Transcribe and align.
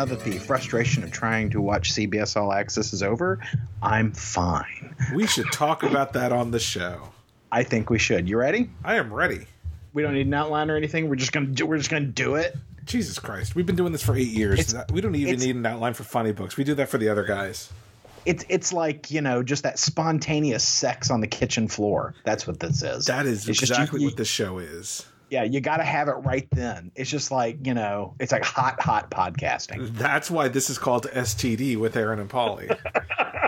now 0.00 0.06
that 0.06 0.24
the 0.24 0.38
frustration 0.38 1.04
of 1.04 1.12
trying 1.12 1.50
to 1.50 1.60
watch 1.60 1.92
CBS 1.92 2.34
All 2.34 2.54
Access 2.54 2.94
is 2.94 3.02
over, 3.02 3.38
I'm 3.82 4.12
fine. 4.12 4.96
We 5.14 5.26
should 5.26 5.52
talk 5.52 5.82
about 5.82 6.14
that 6.14 6.32
on 6.32 6.52
the 6.52 6.58
show. 6.58 7.10
I 7.52 7.64
think 7.64 7.90
we 7.90 7.98
should. 7.98 8.26
You 8.26 8.38
ready? 8.38 8.70
I 8.82 8.94
am 8.94 9.12
ready. 9.12 9.44
We 9.92 10.00
don't 10.00 10.14
need 10.14 10.26
an 10.26 10.32
outline 10.32 10.70
or 10.70 10.76
anything. 10.76 11.10
We're 11.10 11.16
just 11.16 11.32
gonna 11.32 11.48
do. 11.48 11.66
We're 11.66 11.76
just 11.76 11.90
gonna 11.90 12.06
do 12.06 12.36
it. 12.36 12.56
Jesus 12.86 13.18
Christ, 13.18 13.54
we've 13.54 13.66
been 13.66 13.76
doing 13.76 13.92
this 13.92 14.02
for 14.02 14.16
eight 14.16 14.28
years. 14.28 14.58
It's- 14.58 14.84
we 14.90 15.02
don't 15.02 15.14
even 15.16 15.38
need 15.38 15.54
an 15.56 15.66
outline 15.66 15.92
for 15.92 16.04
funny 16.04 16.32
books. 16.32 16.56
We 16.56 16.64
do 16.64 16.74
that 16.76 16.88
for 16.88 16.96
the 16.96 17.10
other 17.10 17.24
guys. 17.24 17.70
It's 18.24 18.42
it's 18.48 18.72
like 18.72 19.10
you 19.10 19.20
know 19.20 19.42
just 19.42 19.64
that 19.64 19.78
spontaneous 19.78 20.64
sex 20.64 21.10
on 21.10 21.20
the 21.20 21.26
kitchen 21.26 21.68
floor. 21.68 22.14
That's 22.24 22.46
what 22.46 22.58
this 22.58 22.82
is. 22.82 23.04
That 23.04 23.26
is 23.26 23.46
It's 23.46 23.58
just 23.60 23.72
exactly 23.72 24.00
you- 24.00 24.06
what 24.06 24.16
this 24.16 24.28
show 24.28 24.60
is. 24.60 25.04
Yeah, 25.30 25.44
you 25.44 25.60
got 25.60 25.76
to 25.76 25.84
have 25.84 26.08
it 26.08 26.16
right 26.24 26.48
then. 26.50 26.90
It's 26.96 27.08
just 27.08 27.30
like 27.30 27.64
you 27.64 27.72
know, 27.72 28.16
it's 28.18 28.32
like 28.32 28.44
hot, 28.44 28.80
hot 28.82 29.12
podcasting. 29.12 29.96
That's 29.96 30.28
why 30.28 30.48
this 30.48 30.68
is 30.68 30.76
called 30.76 31.06
STD 31.06 31.76
with 31.76 31.96
Aaron 31.96 32.18
and 32.18 32.28
Polly. 32.28 32.68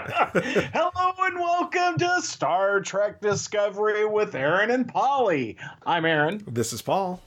Hello 0.06 1.12
and 1.18 1.40
welcome 1.40 1.98
to 1.98 2.22
Star 2.22 2.80
Trek 2.82 3.20
Discovery 3.20 4.04
with 4.04 4.36
Aaron 4.36 4.70
and 4.70 4.86
Polly. 4.86 5.56
I'm 5.84 6.04
Aaron, 6.04 6.44
this 6.46 6.72
is 6.72 6.82
Paul. 6.82 7.20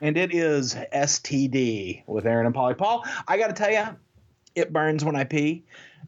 and 0.00 0.16
it 0.16 0.34
is 0.34 0.74
STD 0.74 2.02
with 2.08 2.26
Aaron 2.26 2.46
and 2.46 2.54
Polly. 2.54 2.74
Paul, 2.74 3.04
I 3.28 3.38
got 3.38 3.46
to 3.46 3.52
tell 3.52 3.70
you, 3.70 3.96
it 4.56 4.72
burns 4.72 5.04
when 5.04 5.14
I 5.14 5.22
pee, 5.22 5.62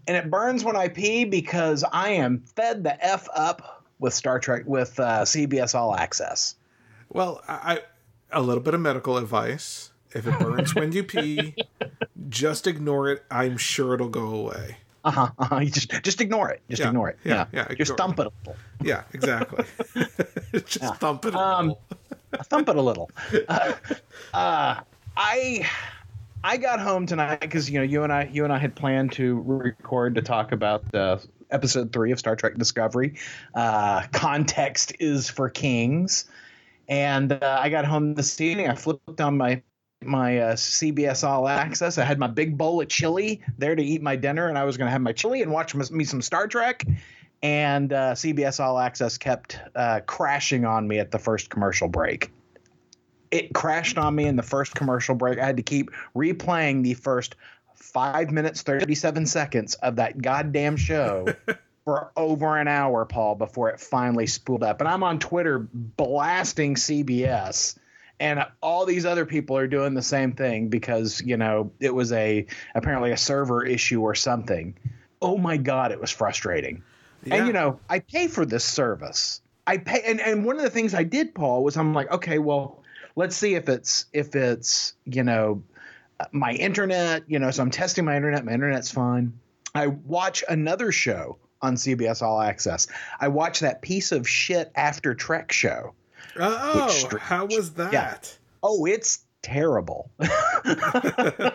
and 0.08 0.16
it 0.16 0.28
burns 0.28 0.64
when 0.64 0.74
I 0.74 0.88
pee 0.88 1.24
because 1.24 1.84
I 1.84 2.10
am 2.10 2.42
fed 2.56 2.82
the 2.82 3.04
f 3.04 3.28
up 3.32 3.84
with 4.00 4.12
Star 4.12 4.40
Trek 4.40 4.64
with 4.66 4.98
uh, 4.98 5.22
CBS 5.22 5.76
All 5.76 5.94
Access. 5.94 6.56
Well, 7.08 7.42
I, 7.46 7.74
I 7.74 7.78
a 8.32 8.40
little 8.40 8.62
bit 8.62 8.74
of 8.74 8.80
medical 8.80 9.16
advice. 9.16 9.90
If 10.14 10.26
it 10.26 10.38
burns 10.38 10.74
when 10.74 10.92
you 10.92 11.04
pee, 11.04 11.54
just 12.28 12.66
ignore 12.66 13.08
it. 13.10 13.24
I'm 13.30 13.56
sure 13.56 13.94
it'll 13.94 14.08
go 14.10 14.26
away. 14.34 14.76
Uh 15.04 15.10
huh. 15.10 15.30
Uh-huh. 15.38 15.58
You 15.60 15.70
just 15.70 15.90
just 16.02 16.20
ignore 16.20 16.50
it. 16.50 16.60
Just 16.68 16.80
Yeah, 16.82 16.88
ignore 16.88 17.08
it. 17.08 17.18
yeah, 17.24 17.46
Yeah. 17.52 17.66
yeah, 17.70 17.74
Just 17.76 17.96
thump 17.96 18.18
it 18.20 18.26
a 18.26 18.30
little. 18.44 18.56
Yeah, 18.82 19.02
exactly. 19.14 19.64
just 20.66 20.96
thump 20.96 21.24
it. 21.24 21.34
a 21.34 21.38
Um, 21.38 21.68
little. 21.68 21.80
thump 22.44 22.68
it 22.68 22.76
a 22.76 22.82
little. 22.82 23.10
Uh, 23.48 23.72
uh, 24.34 24.80
I 25.16 25.68
I 26.44 26.56
got 26.58 26.78
home 26.80 27.06
tonight 27.06 27.40
because 27.40 27.68
you 27.70 27.78
know 27.78 27.84
you 27.84 28.04
and 28.04 28.12
I 28.12 28.28
you 28.32 28.44
and 28.44 28.52
I 28.52 28.58
had 28.58 28.74
planned 28.74 29.12
to 29.12 29.40
record 29.46 30.14
to 30.16 30.22
talk 30.22 30.52
about 30.52 30.94
uh, 30.94 31.18
episode 31.50 31.92
three 31.92 32.12
of 32.12 32.18
Star 32.18 32.36
Trek 32.36 32.56
Discovery. 32.56 33.14
Uh, 33.54 34.02
context 34.12 34.94
is 35.00 35.28
for 35.28 35.48
kings, 35.50 36.26
and 36.88 37.32
uh, 37.32 37.58
I 37.60 37.68
got 37.68 37.84
home 37.84 38.14
this 38.14 38.40
evening. 38.40 38.68
I 38.68 38.74
flipped 38.74 39.20
on 39.20 39.36
my 39.36 39.62
my 40.04 40.38
uh, 40.38 40.52
CBS 40.54 41.26
All 41.26 41.46
Access. 41.46 41.96
I 41.96 42.04
had 42.04 42.18
my 42.18 42.26
big 42.26 42.58
bowl 42.58 42.80
of 42.80 42.88
chili 42.88 43.40
there 43.58 43.76
to 43.76 43.82
eat 43.82 44.02
my 44.02 44.16
dinner, 44.16 44.48
and 44.48 44.58
I 44.58 44.64
was 44.64 44.76
going 44.76 44.86
to 44.86 44.92
have 44.92 45.00
my 45.00 45.12
chili 45.12 45.42
and 45.42 45.52
watch 45.52 45.74
me 45.74 46.04
some 46.04 46.22
Star 46.22 46.48
Trek. 46.48 46.84
And 47.42 47.92
uh, 47.92 48.12
CBS 48.12 48.60
All 48.60 48.78
Access 48.78 49.18
kept 49.18 49.58
uh, 49.74 50.00
crashing 50.06 50.64
on 50.64 50.86
me 50.86 50.98
at 50.98 51.10
the 51.10 51.18
first 51.18 51.50
commercial 51.50 51.88
break 51.88 52.30
it 53.32 53.54
crashed 53.54 53.98
on 53.98 54.14
me 54.14 54.26
in 54.26 54.36
the 54.36 54.42
first 54.42 54.74
commercial 54.74 55.14
break. 55.14 55.38
I 55.38 55.46
had 55.46 55.56
to 55.56 55.62
keep 55.62 55.90
replaying 56.14 56.84
the 56.84 56.94
first 56.94 57.34
five 57.74 58.30
minutes, 58.30 58.62
37 58.62 59.26
seconds 59.26 59.74
of 59.76 59.96
that 59.96 60.20
goddamn 60.20 60.76
show 60.76 61.26
for 61.84 62.12
over 62.16 62.56
an 62.56 62.68
hour, 62.68 63.04
Paul, 63.04 63.34
before 63.34 63.70
it 63.70 63.80
finally 63.80 64.26
spooled 64.26 64.62
up. 64.62 64.80
And 64.80 64.88
I'm 64.88 65.02
on 65.02 65.18
Twitter 65.18 65.58
blasting 65.72 66.76
CBS. 66.76 67.76
And 68.20 68.46
all 68.60 68.86
these 68.86 69.04
other 69.04 69.26
people 69.26 69.56
are 69.56 69.66
doing 69.66 69.94
the 69.94 70.02
same 70.02 70.32
thing 70.32 70.68
because, 70.68 71.20
you 71.20 71.36
know, 71.36 71.72
it 71.80 71.92
was 71.92 72.12
a 72.12 72.46
apparently 72.74 73.10
a 73.10 73.16
server 73.16 73.64
issue 73.64 74.00
or 74.00 74.14
something. 74.14 74.76
Oh 75.20 75.36
my 75.36 75.56
God, 75.56 75.90
it 75.90 76.00
was 76.00 76.10
frustrating. 76.10 76.84
Yeah. 77.24 77.36
And 77.36 77.46
you 77.46 77.52
know, 77.52 77.80
I 77.88 77.98
pay 77.98 78.28
for 78.28 78.46
this 78.46 78.64
service. 78.64 79.40
I 79.66 79.78
pay, 79.78 80.02
and, 80.06 80.20
and 80.20 80.44
one 80.44 80.56
of 80.56 80.62
the 80.62 80.70
things 80.70 80.94
I 80.94 81.02
did, 81.04 81.34
Paul, 81.34 81.64
was 81.64 81.76
I'm 81.76 81.94
like, 81.94 82.10
okay, 82.12 82.38
well, 82.38 82.82
let's 83.16 83.36
see 83.36 83.54
if 83.54 83.68
it's 83.68 84.06
if 84.12 84.34
it's 84.34 84.94
you 85.04 85.22
know 85.22 85.62
my 86.30 86.52
internet, 86.52 87.24
you 87.28 87.38
know, 87.38 87.50
so 87.50 87.62
I'm 87.62 87.70
testing 87.70 88.04
my 88.04 88.16
internet. 88.16 88.44
My 88.44 88.52
internet's 88.52 88.90
fine. 88.90 89.32
I 89.74 89.88
watch 89.88 90.44
another 90.48 90.92
show 90.92 91.38
on 91.62 91.76
CBS 91.76 92.22
All 92.22 92.40
Access. 92.40 92.86
I 93.20 93.28
watch 93.28 93.60
that 93.60 93.82
piece 93.82 94.12
of 94.12 94.28
shit 94.28 94.70
After 94.74 95.14
Trek 95.14 95.52
show. 95.52 95.94
oh, 96.38 97.08
how 97.20 97.46
was 97.46 97.74
that? 97.74 97.92
Yeah. 97.92 98.16
Oh, 98.62 98.84
it's 98.84 99.24
terrible. 99.42 100.10
and 100.18 101.52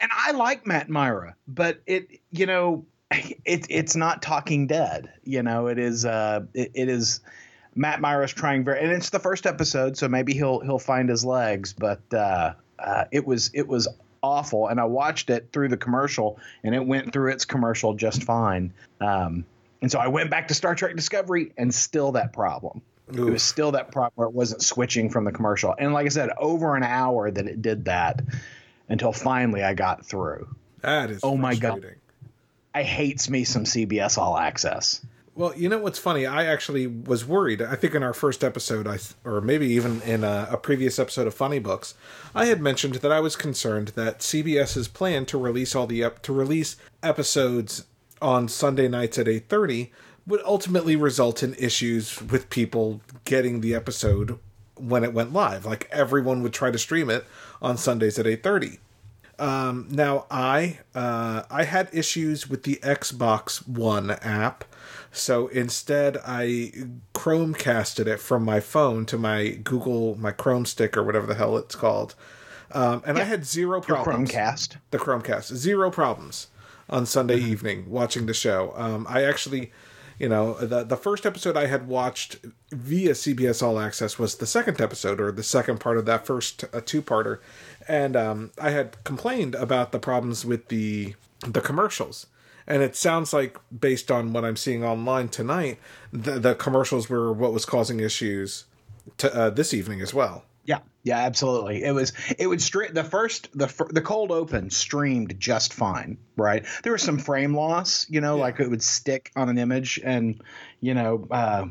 I 0.00 0.32
like 0.32 0.66
Matt 0.66 0.88
Mira, 0.88 1.34
but 1.46 1.80
it, 1.86 2.20
you 2.30 2.46
know, 2.46 2.84
it, 3.10 3.66
it's 3.68 3.96
not 3.96 4.22
Talking 4.22 4.66
Dead. 4.66 5.10
You 5.24 5.42
know, 5.42 5.68
it 5.68 5.78
is. 5.78 6.04
Uh, 6.04 6.40
it, 6.54 6.70
it 6.74 6.88
is. 6.88 7.20
Matt 7.74 8.00
Mira's 8.00 8.32
trying 8.32 8.64
very, 8.64 8.80
and 8.80 8.90
it's 8.90 9.10
the 9.10 9.20
first 9.20 9.46
episode, 9.46 9.96
so 9.96 10.08
maybe 10.08 10.34
he'll 10.34 10.60
he'll 10.60 10.78
find 10.78 11.08
his 11.08 11.24
legs. 11.24 11.72
But 11.72 12.00
uh, 12.12 12.54
uh, 12.78 13.04
it 13.12 13.26
was 13.26 13.50
it 13.54 13.68
was 13.68 13.88
awful, 14.22 14.68
and 14.68 14.80
I 14.80 14.84
watched 14.84 15.30
it 15.30 15.48
through 15.52 15.68
the 15.68 15.76
commercial, 15.76 16.38
and 16.62 16.74
it 16.74 16.84
went 16.84 17.12
through 17.12 17.32
its 17.32 17.44
commercial 17.44 17.94
just 17.94 18.22
fine. 18.22 18.72
Um, 19.00 19.44
and 19.80 19.90
so 19.90 19.98
I 19.98 20.08
went 20.08 20.30
back 20.30 20.48
to 20.48 20.54
Star 20.54 20.74
Trek 20.74 20.96
Discovery, 20.96 21.52
and 21.56 21.74
still 21.74 22.12
that 22.12 22.32
problem. 22.32 22.82
It 23.10 23.20
was 23.20 23.42
still 23.42 23.72
that 23.72 23.90
problem 23.90 24.12
where 24.16 24.28
it 24.28 24.34
wasn't 24.34 24.62
switching 24.62 25.08
from 25.08 25.24
the 25.24 25.32
commercial. 25.32 25.74
And 25.78 25.94
like 25.94 26.04
I 26.04 26.10
said, 26.10 26.30
over 26.36 26.76
an 26.76 26.82
hour 26.82 27.30
that 27.30 27.46
it 27.46 27.62
did 27.62 27.86
that 27.86 28.22
until 28.88 29.12
finally 29.12 29.62
I 29.62 29.72
got 29.72 30.04
through. 30.04 30.54
That 30.82 31.10
is. 31.10 31.20
Oh 31.22 31.36
my 31.36 31.54
God. 31.54 31.96
I 32.74 32.82
hates 32.82 33.30
me 33.30 33.44
some 33.44 33.64
CBS 33.64 34.18
All 34.18 34.36
Access. 34.36 35.00
Well, 35.38 35.54
you 35.56 35.68
know 35.68 35.78
what's 35.78 36.00
funny? 36.00 36.26
I 36.26 36.46
actually 36.46 36.88
was 36.88 37.24
worried. 37.24 37.62
I 37.62 37.76
think 37.76 37.94
in 37.94 38.02
our 38.02 38.12
first 38.12 38.42
episode, 38.42 38.88
I 38.88 38.98
or 39.24 39.40
maybe 39.40 39.68
even 39.68 40.02
in 40.02 40.24
a, 40.24 40.48
a 40.50 40.56
previous 40.56 40.98
episode 40.98 41.28
of 41.28 41.34
Funny 41.34 41.60
Books, 41.60 41.94
I 42.34 42.46
had 42.46 42.60
mentioned 42.60 42.96
that 42.96 43.12
I 43.12 43.20
was 43.20 43.36
concerned 43.36 43.92
that 43.94 44.18
CBS's 44.18 44.88
plan 44.88 45.26
to 45.26 45.38
release 45.38 45.76
all 45.76 45.86
the 45.86 46.02
ep- 46.02 46.22
to 46.22 46.32
release 46.32 46.74
episodes 47.04 47.84
on 48.20 48.48
Sunday 48.48 48.88
nights 48.88 49.16
at 49.16 49.28
eight 49.28 49.48
thirty 49.48 49.92
would 50.26 50.42
ultimately 50.44 50.96
result 50.96 51.44
in 51.44 51.54
issues 51.54 52.20
with 52.20 52.50
people 52.50 53.00
getting 53.24 53.60
the 53.60 53.76
episode 53.76 54.40
when 54.74 55.04
it 55.04 55.14
went 55.14 55.32
live. 55.32 55.64
Like 55.64 55.88
everyone 55.92 56.42
would 56.42 56.52
try 56.52 56.72
to 56.72 56.78
stream 56.78 57.08
it 57.08 57.24
on 57.62 57.76
Sundays 57.76 58.18
at 58.18 58.26
eight 58.26 58.42
thirty. 58.42 58.80
Um, 59.38 59.86
now 59.88 60.26
I 60.32 60.80
uh, 60.96 61.44
I 61.48 61.62
had 61.62 61.90
issues 61.92 62.50
with 62.50 62.64
the 62.64 62.80
Xbox 62.82 63.66
One 63.68 64.10
app, 64.10 64.64
so 65.12 65.48
instead 65.48 66.18
I 66.24 66.72
Chromecasted 67.14 68.06
it 68.06 68.20
from 68.20 68.44
my 68.44 68.60
phone 68.60 69.06
to 69.06 69.18
my 69.18 69.48
Google 69.48 70.16
my 70.16 70.32
Chrome 70.32 70.66
stick 70.66 70.96
or 70.96 71.02
whatever 71.02 71.26
the 71.26 71.34
hell 71.34 71.56
it's 71.56 71.74
called, 71.74 72.14
um, 72.72 73.02
and 73.06 73.18
I 73.18 73.24
had 73.24 73.44
zero 73.44 73.82
Your 73.86 74.02
problems. 74.02 74.30
Chromecast. 74.30 74.76
The 74.90 74.98
Chromecast 74.98 75.54
zero 75.54 75.90
problems 75.90 76.48
on 76.90 77.06
Sunday 77.06 77.38
evening 77.38 77.88
watching 77.88 78.26
the 78.26 78.34
show. 78.34 78.72
Um, 78.76 79.06
I 79.08 79.24
actually. 79.24 79.72
You 80.20 80.28
know, 80.28 80.54
the 80.54 80.82
the 80.82 80.96
first 80.96 81.24
episode 81.24 81.56
I 81.56 81.66
had 81.66 81.86
watched 81.86 82.38
via 82.72 83.12
CBS 83.12 83.62
All 83.62 83.78
Access 83.78 84.18
was 84.18 84.34
the 84.34 84.48
second 84.48 84.80
episode, 84.80 85.20
or 85.20 85.30
the 85.30 85.44
second 85.44 85.78
part 85.78 85.96
of 85.96 86.06
that 86.06 86.26
first 86.26 86.64
uh, 86.74 86.80
two 86.84 87.02
parter, 87.02 87.38
and 87.86 88.16
um, 88.16 88.50
I 88.60 88.70
had 88.70 89.04
complained 89.04 89.54
about 89.54 89.92
the 89.92 90.00
problems 90.00 90.44
with 90.44 90.70
the 90.70 91.14
the 91.46 91.60
commercials. 91.60 92.26
And 92.68 92.82
it 92.82 92.94
sounds 92.94 93.32
like, 93.32 93.58
based 93.76 94.10
on 94.10 94.32
what 94.32 94.44
I'm 94.44 94.56
seeing 94.56 94.84
online 94.84 95.28
tonight, 95.28 95.78
the, 96.12 96.38
the 96.38 96.54
commercials 96.54 97.08
were 97.08 97.32
what 97.32 97.52
was 97.52 97.64
causing 97.64 97.98
issues 97.98 98.66
to 99.16 99.34
uh, 99.34 99.50
this 99.50 99.72
evening 99.72 100.02
as 100.02 100.12
well. 100.12 100.44
Yeah, 100.64 100.80
yeah, 101.02 101.20
absolutely. 101.20 101.82
It 101.82 101.92
was 101.92 102.12
it 102.38 102.46
would 102.46 102.60
the 102.60 103.08
first 103.10 103.48
the 103.56 103.72
the 103.88 104.02
cold 104.02 104.30
open 104.30 104.68
streamed 104.68 105.40
just 105.40 105.72
fine, 105.72 106.18
right? 106.36 106.66
There 106.82 106.92
was 106.92 107.02
some 107.02 107.16
frame 107.16 107.56
loss, 107.56 108.06
you 108.10 108.20
know, 108.20 108.36
like 108.36 108.60
it 108.60 108.68
would 108.68 108.82
stick 108.82 109.32
on 109.34 109.48
an 109.48 109.56
image, 109.56 109.98
and 110.04 110.42
you 110.80 110.92
know, 110.92 111.26
uh, 111.30 111.68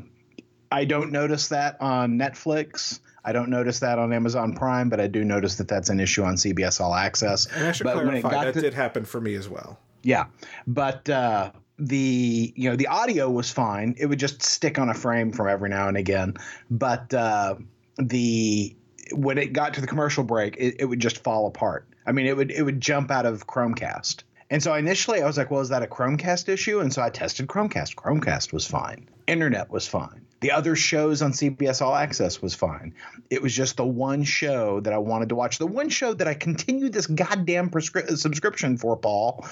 I 0.72 0.86
don't 0.86 1.12
notice 1.12 1.50
that 1.50 1.80
on 1.80 2.18
Netflix. 2.18 3.00
I 3.24 3.34
don't 3.34 3.50
notice 3.50 3.82
that 3.82 4.00
on 4.00 4.14
Amazon 4.14 4.56
Prime, 4.56 4.90
but 4.90 5.00
I 5.00 5.06
do 5.06 5.24
notice 5.24 5.58
that 5.58 5.68
that's 5.68 5.90
an 5.90 6.00
issue 6.00 6.24
on 6.24 6.36
CBS 6.36 6.82
All 6.82 6.96
Access. 6.96 7.46
And 7.46 7.68
I 7.68 7.74
should 7.74 7.84
but 7.84 7.94
clarify 7.94 8.46
that 8.46 8.56
to- 8.56 8.62
did 8.62 8.74
happen 8.74 9.06
for 9.06 9.22
me 9.22 9.36
as 9.36 9.48
well. 9.48 9.78
Yeah, 10.04 10.26
but 10.66 11.10
uh, 11.10 11.52
the 11.80 12.54
you 12.56 12.70
know 12.70 12.76
the 12.76 12.88
audio 12.88 13.30
was 13.30 13.52
fine. 13.52 13.96
It 13.98 14.08
would 14.08 14.20
just 14.20 14.42
stick 14.42 14.80
on 14.80 14.90
a 14.90 14.94
frame 14.94 15.32
from 15.32 15.48
every 15.48 15.70
now 15.70 15.88
and 15.88 15.98
again. 15.98 16.36
But 16.70 17.14
uh, 17.14 17.56
the 17.98 18.76
when 19.12 19.38
it 19.38 19.54
got 19.54 19.74
to 19.76 19.82
the 19.82 19.88
commercial 19.88 20.24
break, 20.24 20.56
it, 20.58 20.76
it 20.80 20.86
would 20.86 21.00
just 21.00 21.24
fall 21.24 21.48
apart. 21.48 21.88
I 22.06 22.12
mean, 22.12 22.26
it 22.26 22.36
would 22.36 22.52
it 22.52 22.64
would 22.64 22.82
jump 22.82 23.12
out 23.12 23.26
of 23.26 23.48
Chromecast. 23.48 24.24
And 24.50 24.64
so 24.64 24.74
initially 24.74 25.22
I 25.22 25.28
was 25.28 25.38
like, 25.38 25.52
well, 25.52 25.62
is 25.62 25.70
that 25.70 25.84
a 25.84 25.88
Chromecast 25.88 26.48
issue? 26.48 26.80
And 26.80 26.94
so 26.94 27.02
I 27.02 27.10
tested 27.10 27.48
Chromecast. 27.48 27.96
Chromecast 27.96 28.54
was 28.54 28.66
fine. 28.66 29.10
Internet 29.28 29.70
was 29.70 29.88
fine. 29.88 30.27
The 30.40 30.52
other 30.52 30.76
shows 30.76 31.22
on 31.22 31.32
CBS 31.32 31.82
All 31.82 31.96
Access 31.96 32.42
was 32.42 32.54
fine. 32.54 32.94
It 33.30 33.42
was 33.42 33.56
just 33.56 33.78
the 33.78 33.86
one 33.86 34.24
show 34.24 34.80
that 34.82 34.94
I 34.94 34.98
wanted 35.00 35.30
to 35.30 35.36
watch. 35.36 35.58
The 35.58 35.66
one 35.66 35.90
show 35.90 36.14
that 36.14 36.28
I 36.28 36.36
continued 36.36 36.94
this 36.94 37.08
goddamn 37.08 37.70
prescri- 37.72 38.18
subscription 38.18 38.78
for, 38.78 38.96
Paul. 38.96 39.48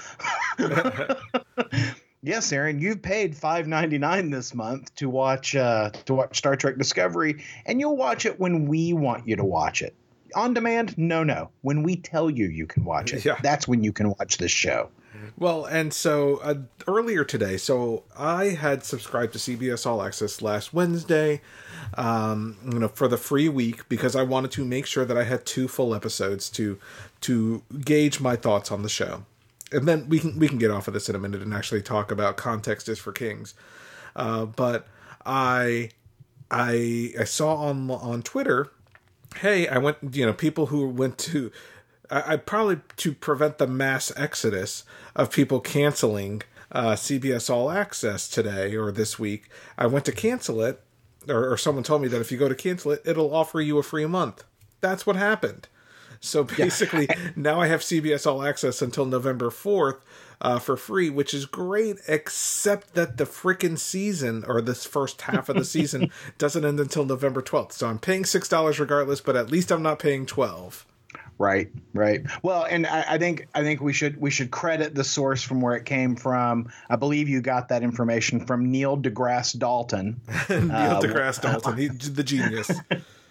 yes, 2.22 2.52
Aaron, 2.52 2.80
you've 2.80 3.02
paid 3.02 3.36
five 3.36 3.68
ninety 3.68 3.98
nine 3.98 4.30
this 4.30 4.54
month 4.54 4.94
to 4.96 5.10
watch 5.10 5.56
uh, 5.56 5.90
to 6.06 6.14
watch 6.14 6.38
Star 6.38 6.56
Trek 6.56 6.78
Discovery, 6.78 7.44
and 7.66 7.80
you'll 7.80 7.98
watch 7.98 8.28
it 8.28 8.40
when 8.40 8.68
we 8.68 8.94
want 8.94 9.28
you 9.28 9.36
to 9.38 9.46
watch 9.46 9.82
it. 9.82 9.96
On 10.36 10.54
demand? 10.54 10.98
No, 10.98 11.24
no. 11.24 11.50
When 11.62 11.82
we 11.84 11.96
tell 11.96 12.30
you 12.30 12.48
you 12.48 12.68
can 12.68 12.84
watch 12.84 13.14
it, 13.14 13.24
Yeah. 13.26 13.38
that's 13.42 13.68
when 13.68 13.84
you 13.84 13.92
can 13.94 14.10
watch 14.10 14.38
this 14.38 14.52
show. 14.52 14.90
Well, 15.38 15.66
and 15.66 15.94
so 15.94 16.38
uh, 16.44 16.56
earlier 16.88 17.24
today, 17.24 17.58
so 17.58 18.04
I 18.18 18.46
had 18.50 18.84
subscribed 18.84 19.34
to 19.34 19.40
CBS 19.40 19.86
All 19.86 20.02
Access 20.04 20.42
last 20.42 20.74
Wednesday, 20.74 21.42
um, 21.98 22.58
you 22.72 22.80
know, 22.80 22.88
for 22.90 23.08
the 23.08 23.18
free 23.18 23.50
week 23.50 23.88
because 23.90 24.16
I 24.16 24.24
wanted 24.24 24.52
to 24.52 24.66
make 24.66 24.86
sure 24.86 25.04
that 25.06 25.18
I 25.18 25.24
had 25.24 25.46
two 25.46 25.68
full 25.68 25.96
episodes 25.96 26.50
to 26.52 26.78
to 27.22 27.64
gauge 27.84 28.20
my 28.20 28.36
thoughts 28.36 28.72
on 28.72 28.82
the 28.84 28.90
show, 28.90 29.26
and 29.72 29.88
then 29.88 30.08
we 30.10 30.20
can 30.20 30.38
we 30.38 30.48
can 30.48 30.58
get 30.58 30.70
off 30.72 30.88
of 30.88 30.94
this 30.94 31.10
in 31.10 31.16
a 31.16 31.20
minute 31.20 31.42
and 31.42 31.54
actually 31.54 31.82
talk 31.82 32.12
about 32.12 32.38
context 32.38 32.88
is 32.88 33.00
for 33.00 33.12
kings. 33.12 33.56
Uh, 34.16 34.46
but 34.46 34.88
I 35.26 35.90
I 36.52 37.14
I 37.20 37.24
saw 37.24 37.56
on 37.56 37.90
on 37.90 38.22
Twitter 38.22 38.70
hey, 39.38 39.68
I 39.68 39.78
went, 39.78 39.98
you 40.12 40.26
know, 40.26 40.34
people 40.34 40.68
who 40.68 40.88
went 40.88 41.18
to, 41.20 41.52
I, 42.10 42.34
I 42.34 42.38
probably 42.38 42.80
to 42.98 43.14
prevent 43.14 43.58
the 43.58 43.68
mass 43.68 44.12
exodus 44.16 44.84
of 45.16 45.32
people 45.32 45.60
canceling 45.60 46.44
uh, 46.72 46.94
CBS 46.94 47.50
All 47.50 47.70
Access 47.70 48.28
today 48.28 48.76
or 48.76 48.92
this 48.92 49.18
week. 49.20 49.50
I 49.78 49.88
went 49.88 50.06
to 50.06 50.12
cancel 50.12 50.62
it, 50.62 50.82
or, 51.30 51.52
or 51.52 51.58
someone 51.58 51.84
told 51.84 52.02
me 52.02 52.08
that 52.10 52.22
if 52.22 52.32
you 52.32 52.38
go 52.38 52.50
to 52.50 52.56
cancel 52.56 52.92
it, 52.92 53.02
it'll 53.06 53.34
offer 53.34 53.62
you 53.62 53.78
a 53.78 53.84
free 53.84 54.06
month. 54.06 54.44
That's 54.82 55.06
what 55.06 55.16
happened. 55.16 55.68
So 56.20 56.44
basically, 56.44 57.08
now 57.36 57.62
I 57.62 57.68
have 57.68 57.82
CBS 57.82 58.26
All 58.26 58.44
Access 58.44 58.82
until 58.82 59.06
November 59.06 59.50
4th 59.50 60.00
uh, 60.42 60.60
for 60.60 60.78
free, 60.78 61.10
which 61.10 61.34
is 61.34 61.46
great, 61.46 61.98
except 62.08 62.94
that 62.94 63.18
the 63.18 63.26
freaking 63.26 63.78
season 63.78 64.44
or 64.48 64.62
this 64.62 64.86
first 64.86 65.22
half 65.22 65.50
of 65.50 65.56
the 65.56 65.66
season 65.66 66.12
doesn't 66.38 66.66
end 66.66 66.80
until 66.80 67.06
November 67.06 67.42
12th. 67.42 67.74
So 67.74 67.88
I'm 67.88 68.00
paying 68.00 68.24
$6 68.24 68.80
regardless, 68.80 69.22
but 69.22 69.36
at 69.36 69.50
least 69.50 69.72
I'm 69.72 69.84
not 69.84 70.00
paying 70.00 70.26
12 70.26 70.86
Right, 71.38 71.70
right. 71.94 72.24
Well, 72.44 72.64
and 72.64 72.88
I, 72.88 73.06
I 73.10 73.18
think 73.18 73.48
I 73.54 73.62
think 73.62 73.82
we 73.82 73.92
should 73.92 74.20
we 74.22 74.32
should 74.32 74.52
credit 74.52 74.96
the 74.96 75.04
source 75.04 75.44
from 75.44 75.60
where 75.60 75.76
it 75.76 75.84
came 75.84 76.16
from. 76.16 76.72
I 76.90 76.96
believe 76.96 77.28
you 77.28 77.42
got 77.42 77.70
that 77.70 77.84
information 77.84 78.46
from 78.46 78.72
Neil 78.72 78.98
deGrasse 78.98 79.60
Dalton. 79.60 80.22
Neil 80.50 81.02
deGrasse 81.02 81.42
Dalton, 81.42 81.78
he, 81.78 81.88
the 81.88 82.24
genius. 82.24 82.72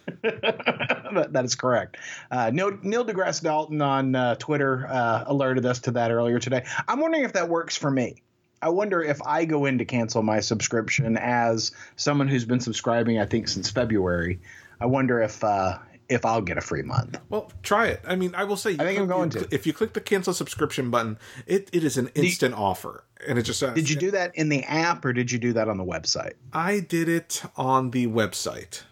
that, 0.21 1.27
that 1.31 1.45
is 1.45 1.55
correct. 1.55 1.97
Uh, 2.31 2.51
Neil, 2.53 2.77
Neil 2.81 3.05
deGrasse 3.05 3.41
Dalton 3.41 3.81
on 3.81 4.15
uh, 4.15 4.35
Twitter 4.35 4.87
uh, 4.87 5.23
alerted 5.27 5.65
us 5.65 5.79
to 5.81 5.91
that 5.91 6.11
earlier 6.11 6.39
today. 6.39 6.65
I'm 6.87 6.99
wondering 6.99 7.23
if 7.23 7.33
that 7.33 7.49
works 7.49 7.75
for 7.77 7.89
me. 7.89 8.21
I 8.61 8.69
wonder 8.69 9.01
if 9.03 9.21
I 9.21 9.45
go 9.45 9.65
in 9.65 9.77
to 9.77 9.85
cancel 9.85 10.23
my 10.23 10.39
subscription 10.39 11.17
as 11.17 11.71
someone 11.97 12.27
who's 12.27 12.45
been 12.45 12.59
subscribing, 12.59 13.19
I 13.19 13.25
think, 13.25 13.47
since 13.47 13.69
February. 13.69 14.39
I 14.79 14.87
wonder 14.87 15.21
if 15.21 15.43
uh, 15.43 15.77
if 16.09 16.25
I'll 16.25 16.41
get 16.41 16.57
a 16.57 16.61
free 16.61 16.81
month. 16.81 17.19
Well, 17.29 17.51
try 17.63 17.87
it. 17.87 18.01
I 18.07 18.15
mean, 18.15 18.33
I 18.35 18.43
will 18.43 18.57
say, 18.57 18.71
I 18.73 18.77
think 18.77 18.99
I'm 18.99 19.07
going 19.07 19.31
you- 19.31 19.41
to. 19.41 19.47
If 19.53 19.65
you 19.67 19.73
click 19.73 19.93
the 19.93 20.01
cancel 20.01 20.33
subscription 20.33 20.89
button, 20.89 21.17
it, 21.45 21.69
it 21.73 21.83
is 21.83 21.97
an 21.97 22.09
instant 22.15 22.55
offer, 22.55 23.03
and 23.27 23.37
it 23.37 23.43
just 23.43 23.59
says, 23.59 23.73
Did 23.73 23.89
you 23.89 23.95
do 23.95 24.11
that 24.11 24.35
in 24.35 24.49
the 24.49 24.63
app 24.63 25.03
or 25.05 25.13
did 25.13 25.31
you 25.31 25.39
do 25.39 25.53
that 25.53 25.67
on 25.67 25.77
the 25.77 25.85
website? 25.85 26.33
I 26.53 26.79
did 26.79 27.09
it 27.09 27.43
on 27.55 27.91
the 27.91 28.07
website. 28.07 28.83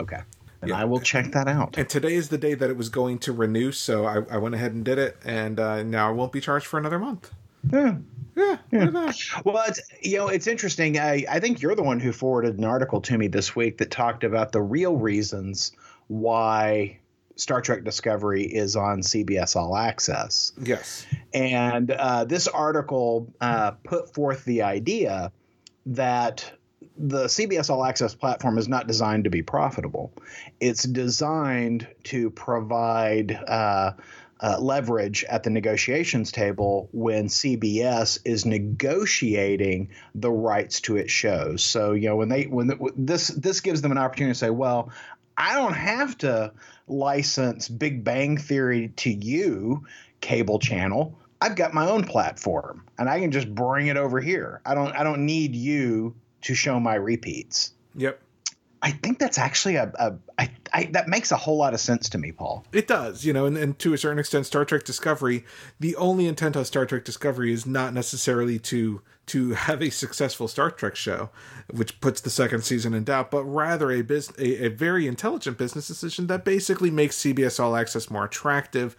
Okay. 0.00 0.20
Then 0.66 0.74
I 0.74 0.84
will 0.84 1.00
check 1.00 1.32
that 1.32 1.48
out. 1.48 1.76
And 1.78 1.88
today 1.88 2.14
is 2.14 2.28
the 2.28 2.38
day 2.38 2.54
that 2.54 2.70
it 2.70 2.76
was 2.76 2.88
going 2.88 3.18
to 3.20 3.32
renew, 3.32 3.72
so 3.72 4.04
I, 4.04 4.22
I 4.30 4.38
went 4.38 4.54
ahead 4.54 4.72
and 4.72 4.84
did 4.84 4.98
it, 4.98 5.16
and 5.24 5.58
uh, 5.58 5.82
now 5.82 6.08
I 6.08 6.12
won't 6.12 6.32
be 6.32 6.40
charged 6.40 6.66
for 6.66 6.78
another 6.78 6.98
month. 6.98 7.30
Yeah. 7.70 7.96
Yeah, 8.36 8.58
look 8.72 8.82
at 8.82 8.92
that. 8.92 9.44
Well, 9.44 9.62
it's 9.68 9.80
you 10.02 10.16
know 10.16 10.26
it's 10.28 10.48
interesting. 10.48 10.98
I 10.98 11.24
I 11.30 11.38
think 11.38 11.62
you're 11.62 11.76
the 11.76 11.84
one 11.84 12.00
who 12.00 12.10
forwarded 12.10 12.58
an 12.58 12.64
article 12.64 13.00
to 13.02 13.16
me 13.16 13.28
this 13.28 13.54
week 13.54 13.78
that 13.78 13.92
talked 13.92 14.24
about 14.24 14.50
the 14.50 14.60
real 14.60 14.96
reasons 14.96 15.70
why 16.08 16.98
Star 17.36 17.60
Trek 17.60 17.84
Discovery 17.84 18.44
is 18.44 18.76
on 18.76 19.00
CBS 19.00 19.56
All 19.56 19.76
Access. 19.76 20.52
Yes. 20.60 21.06
And 21.32 21.90
uh, 21.90 22.24
this 22.24 22.48
article 22.48 23.32
uh, 23.40 23.72
put 23.84 24.12
forth 24.12 24.44
the 24.44 24.62
idea 24.62 25.30
that 25.86 26.52
the 26.96 27.24
CBS 27.24 27.70
All 27.70 27.84
Access 27.84 28.14
platform 28.14 28.58
is 28.58 28.68
not 28.68 28.86
designed 28.86 29.24
to 29.24 29.30
be 29.30 29.42
profitable. 29.42 30.12
It's 30.60 30.84
designed 30.84 31.88
to 32.04 32.30
provide 32.30 33.32
uh, 33.32 33.92
uh, 34.40 34.58
leverage 34.60 35.24
at 35.24 35.42
the 35.42 35.50
negotiations 35.50 36.30
table 36.30 36.88
when 36.92 37.26
CBS 37.26 38.18
is 38.24 38.44
negotiating 38.44 39.90
the 40.14 40.30
rights 40.30 40.80
to 40.82 40.96
its 40.96 41.10
shows. 41.10 41.62
So 41.62 41.92
you 41.92 42.08
know 42.08 42.16
when 42.16 42.28
they 42.28 42.44
when 42.44 42.70
this 42.96 43.28
this 43.28 43.60
gives 43.60 43.82
them 43.82 43.92
an 43.92 43.98
opportunity 43.98 44.32
to 44.32 44.38
say, 44.38 44.50
well, 44.50 44.92
I 45.36 45.54
don't 45.54 45.74
have 45.74 46.16
to 46.18 46.52
license 46.86 47.68
Big 47.68 48.04
Bang 48.04 48.36
Theory 48.36 48.88
to 48.96 49.10
you, 49.10 49.86
cable 50.20 50.58
channel. 50.58 51.18
I've 51.40 51.56
got 51.56 51.74
my 51.74 51.88
own 51.88 52.04
platform, 52.04 52.86
and 52.98 53.08
I 53.08 53.20
can 53.20 53.30
just 53.30 53.52
bring 53.52 53.88
it 53.88 53.96
over 53.96 54.20
here. 54.20 54.60
I 54.64 54.74
don't 54.74 54.94
I 54.94 55.02
don't 55.02 55.26
need 55.26 55.56
you 55.56 56.14
to 56.44 56.54
show 56.54 56.80
my 56.80 56.94
repeats. 56.94 57.72
Yep. 57.96 58.20
I 58.82 58.90
think 58.90 59.18
that's 59.18 59.38
actually 59.38 59.76
a, 59.76 59.90
a 59.98 60.14
I, 60.38 60.50
I, 60.74 60.84
that 60.92 61.08
makes 61.08 61.32
a 61.32 61.36
whole 61.36 61.56
lot 61.56 61.72
of 61.72 61.80
sense 61.80 62.10
to 62.10 62.18
me, 62.18 62.32
Paul. 62.32 62.66
It 62.70 62.86
does, 62.86 63.24
you 63.24 63.32
know, 63.32 63.46
and, 63.46 63.56
and 63.56 63.78
to 63.78 63.94
a 63.94 63.98
certain 63.98 64.18
extent, 64.18 64.44
Star 64.44 64.66
Trek 64.66 64.84
Discovery. 64.84 65.46
The 65.80 65.96
only 65.96 66.26
intent 66.26 66.54
of 66.54 66.66
Star 66.66 66.84
Trek 66.84 67.02
Discovery 67.02 67.50
is 67.50 67.64
not 67.64 67.94
necessarily 67.94 68.58
to 68.58 69.00
to 69.26 69.52
have 69.52 69.80
a 69.80 69.88
successful 69.88 70.48
Star 70.48 70.70
Trek 70.70 70.96
show, 70.96 71.30
which 71.70 71.98
puts 72.02 72.20
the 72.20 72.28
second 72.28 72.62
season 72.62 72.92
in 72.92 73.04
doubt, 73.04 73.30
but 73.30 73.44
rather 73.44 73.90
a 73.90 74.02
bus- 74.02 74.36
a, 74.38 74.66
a 74.66 74.68
very 74.68 75.06
intelligent 75.06 75.56
business 75.56 75.88
decision 75.88 76.26
that 76.26 76.44
basically 76.44 76.90
makes 76.90 77.16
CBS 77.16 77.58
All 77.58 77.76
Access 77.76 78.10
more 78.10 78.26
attractive, 78.26 78.96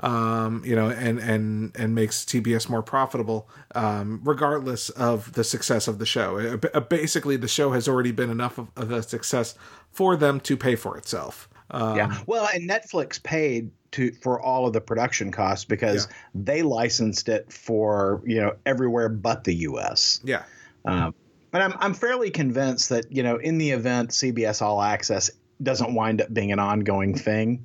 um, 0.00 0.62
you 0.64 0.76
know, 0.76 0.90
and 0.90 1.18
and 1.18 1.72
and 1.76 1.94
makes 1.94 2.24
TBS 2.24 2.68
more 2.68 2.82
profitable, 2.82 3.48
um, 3.74 4.20
regardless 4.24 4.90
of 4.90 5.32
the 5.32 5.44
success 5.44 5.88
of 5.88 5.98
the 5.98 6.06
show. 6.06 6.38
Uh, 6.38 6.68
uh, 6.74 6.80
Basically, 6.80 7.36
the 7.36 7.48
show 7.48 7.72
has 7.72 7.88
already 7.88 8.12
been 8.12 8.30
enough 8.30 8.58
of, 8.58 8.68
of 8.76 8.90
a 8.90 9.02
success 9.02 9.54
for 9.92 10.16
them 10.16 10.40
to 10.40 10.56
pay 10.56 10.76
for 10.76 10.96
itself. 10.98 11.48
Um, 11.70 11.96
yeah. 11.96 12.18
Well, 12.26 12.48
and 12.52 12.68
Netflix 12.68 13.22
paid 13.22 13.70
to 13.92 14.12
for 14.12 14.40
all 14.40 14.66
of 14.66 14.72
the 14.72 14.80
production 14.80 15.32
costs 15.32 15.64
because 15.64 16.08
they 16.34 16.62
licensed 16.62 17.28
it 17.28 17.52
for 17.52 18.22
you 18.24 18.40
know 18.40 18.54
everywhere 18.66 19.08
but 19.08 19.44
the 19.44 19.54
U.S. 19.54 20.20
yeah. 20.24 20.44
Um, 20.84 21.14
but 21.50 21.62
I'm 21.62 21.74
I'm 21.78 21.94
fairly 21.94 22.30
convinced 22.30 22.90
that 22.90 23.10
you 23.10 23.22
know 23.22 23.36
in 23.36 23.58
the 23.58 23.70
event 23.70 24.10
CBS 24.10 24.60
All 24.60 24.82
Access 24.82 25.30
doesn't 25.62 25.94
wind 25.94 26.20
up 26.20 26.32
being 26.32 26.52
an 26.52 26.58
ongoing 26.58 27.14
thing, 27.14 27.64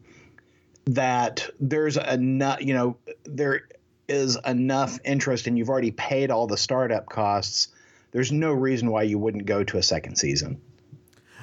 that 0.85 1.49
there's 1.59 1.97
enough 1.97 2.61
you 2.61 2.73
know 2.73 2.97
there 3.23 3.67
is 4.07 4.37
enough 4.45 4.99
interest 5.05 5.47
and 5.47 5.57
you've 5.57 5.69
already 5.69 5.91
paid 5.91 6.31
all 6.31 6.47
the 6.47 6.57
startup 6.57 7.07
costs. 7.07 7.69
There's 8.11 8.31
no 8.31 8.51
reason 8.51 8.91
why 8.91 9.03
you 9.03 9.17
wouldn't 9.17 9.45
go 9.45 9.63
to 9.63 9.77
a 9.77 9.83
second 9.83 10.17
season. 10.17 10.59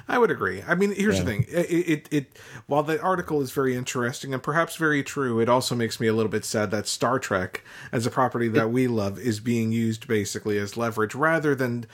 I 0.07 0.17
would 0.19 0.29
agree. 0.31 0.63
I 0.67 0.75
mean, 0.75 0.93
here's 0.93 1.17
Yeah. 1.17 1.23
the 1.23 1.31
thing. 1.31 1.45
It, 1.49 1.69
it, 1.69 2.07
it, 2.11 2.39
while 2.67 2.83
the 2.83 2.99
article 3.01 3.41
is 3.41 3.51
very 3.51 3.75
interesting 3.75 4.33
and 4.33 4.41
perhaps 4.43 4.75
very 4.75 5.01
true, 5.03 5.39
it 5.39 5.49
also 5.49 5.73
makes 5.75 5.99
me 5.99 6.05
a 6.07 6.13
little 6.13 6.31
bit 6.31 6.45
sad 6.45 6.69
that 6.71 6.87
Star 6.87 7.17
Trek, 7.19 7.63
as 7.91 8.05
a 8.05 8.11
property 8.11 8.47
that 8.49 8.71
we 8.71 8.87
love, 8.87 9.17
is 9.19 9.39
being 9.39 9.71
used 9.71 10.07
basically 10.07 10.57
as 10.59 10.75
leverage 10.77 11.13
rather 11.15 11.53
than 11.55 11.85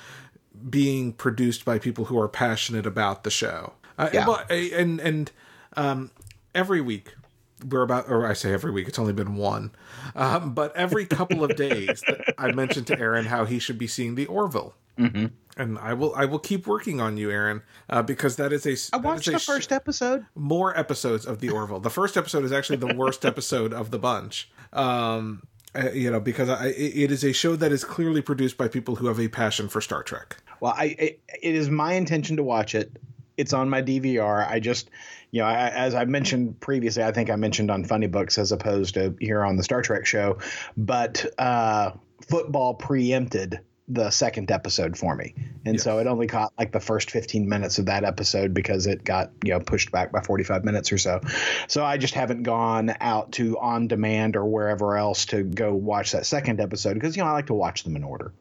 being 0.69 1.11
produced 1.13 1.63
by 1.65 1.77
people 1.79 2.05
who 2.05 2.17
are 2.19 2.29
passionate 2.29 2.85
about 2.85 3.23
the 3.23 3.31
show. 3.31 3.73
Uh, 3.97 4.09
Yeah. 4.13 4.25
but- 4.25 4.49
and 4.51 4.99
and 4.99 5.31
um, 5.77 6.11
every 6.53 6.79
week 6.81 7.15
we're 7.63 7.83
about, 7.83 8.09
or 8.09 8.27
I 8.27 8.33
say 8.33 8.53
every 8.53 8.71
week, 8.71 8.87
it's 8.87 8.99
only 8.99 9.13
been 9.13 9.35
one, 9.35 9.71
um, 10.15 10.53
but 10.53 10.75
every 10.75 11.05
couple 11.05 11.43
of 11.43 11.55
days, 11.55 12.03
I 12.37 12.51
mentioned 12.51 12.87
to 12.87 12.99
Aaron 12.99 13.25
how 13.25 13.45
he 13.45 13.59
should 13.59 13.77
be 13.77 13.87
seeing 13.87 14.15
the 14.15 14.25
Orville. 14.25 14.75
Mm-hmm. 14.97 15.27
And 15.57 15.77
I 15.79 15.93
will, 15.93 16.13
I 16.15 16.25
will 16.25 16.39
keep 16.39 16.67
working 16.67 16.99
on 16.99 17.17
you, 17.17 17.31
Aaron, 17.31 17.61
uh, 17.89 18.01
because 18.01 18.35
that 18.35 18.51
is 18.51 18.65
a. 18.65 18.95
I 18.95 18.99
that 18.99 19.05
watched 19.05 19.21
is 19.21 19.27
a 19.27 19.31
the 19.31 19.39
sh- 19.39 19.45
first 19.45 19.71
episode. 19.71 20.25
more 20.35 20.77
episodes 20.77 21.25
of 21.25 21.39
the 21.39 21.49
Orville. 21.49 21.79
The 21.79 21.89
first 21.89 22.17
episode 22.17 22.43
is 22.43 22.51
actually 22.51 22.77
the 22.77 22.93
worst 22.93 23.25
episode 23.31 23.73
of 23.73 23.91
the 23.91 23.99
bunch. 23.99 24.49
Um, 24.73 25.43
uh, 25.73 25.91
you 25.91 26.09
know, 26.11 26.19
because 26.19 26.49
I, 26.49 26.67
it 26.67 27.03
it 27.03 27.11
is 27.11 27.23
a 27.23 27.33
show 27.33 27.55
that 27.55 27.71
is 27.71 27.83
clearly 27.83 28.21
produced 28.21 28.57
by 28.57 28.67
people 28.67 28.95
who 28.95 29.07
have 29.07 29.19
a 29.19 29.27
passion 29.27 29.67
for 29.67 29.81
Star 29.81 30.03
Trek. 30.03 30.37
Well, 30.59 30.73
I 30.75 30.95
it, 30.97 31.21
it 31.41 31.55
is 31.55 31.69
my 31.69 31.93
intention 31.93 32.37
to 32.37 32.43
watch 32.43 32.75
it. 32.75 32.97
It's 33.37 33.53
on 33.53 33.69
my 33.69 33.81
DVR. 33.81 34.49
I 34.49 34.59
just, 34.59 34.89
you 35.31 35.41
know, 35.41 35.47
I, 35.47 35.69
as 35.69 35.95
I 35.95 36.05
mentioned 36.05 36.59
previously, 36.59 37.03
I 37.03 37.11
think 37.11 37.29
I 37.29 37.35
mentioned 37.35 37.71
on 37.71 37.83
Funny 37.83 38.07
Books 38.07 38.37
as 38.37 38.51
opposed 38.51 38.93
to 38.95 39.15
here 39.19 39.43
on 39.43 39.57
the 39.57 39.63
Star 39.63 39.81
Trek 39.81 40.05
show, 40.05 40.39
but 40.77 41.25
uh, 41.37 41.91
football 42.27 42.73
preempted 42.73 43.59
the 43.87 44.09
second 44.09 44.49
episode 44.49 44.97
for 44.97 45.15
me, 45.15 45.35
and 45.63 45.79
so 45.79 45.99
it 45.99 46.07
only 46.07 46.25
caught 46.25 46.51
like 46.57 46.71
the 46.71 46.79
first 46.79 47.11
15 47.11 47.47
minutes 47.47 47.77
of 47.77 47.85
that 47.85 48.03
episode 48.03 48.53
because 48.53 48.87
it 48.87 49.03
got 49.03 49.31
you 49.43 49.51
know 49.51 49.59
pushed 49.59 49.91
back 49.91 50.11
by 50.11 50.21
45 50.21 50.63
minutes 50.63 50.91
or 50.91 50.97
so. 50.97 51.21
So 51.67 51.85
I 51.85 51.97
just 51.97 52.15
haven't 52.15 52.43
gone 52.43 52.95
out 52.99 53.33
to 53.33 53.59
on 53.59 53.87
demand 53.87 54.35
or 54.35 54.45
wherever 54.45 54.97
else 54.97 55.25
to 55.27 55.43
go 55.43 55.73
watch 55.73 56.13
that 56.13 56.25
second 56.25 56.59
episode 56.59 56.95
because 56.95 57.15
you 57.15 57.23
know 57.23 57.29
I 57.29 57.33
like 57.33 57.47
to 57.47 57.53
watch 57.53 57.83
them 57.83 57.95
in 57.95 58.03
order. 58.03 58.33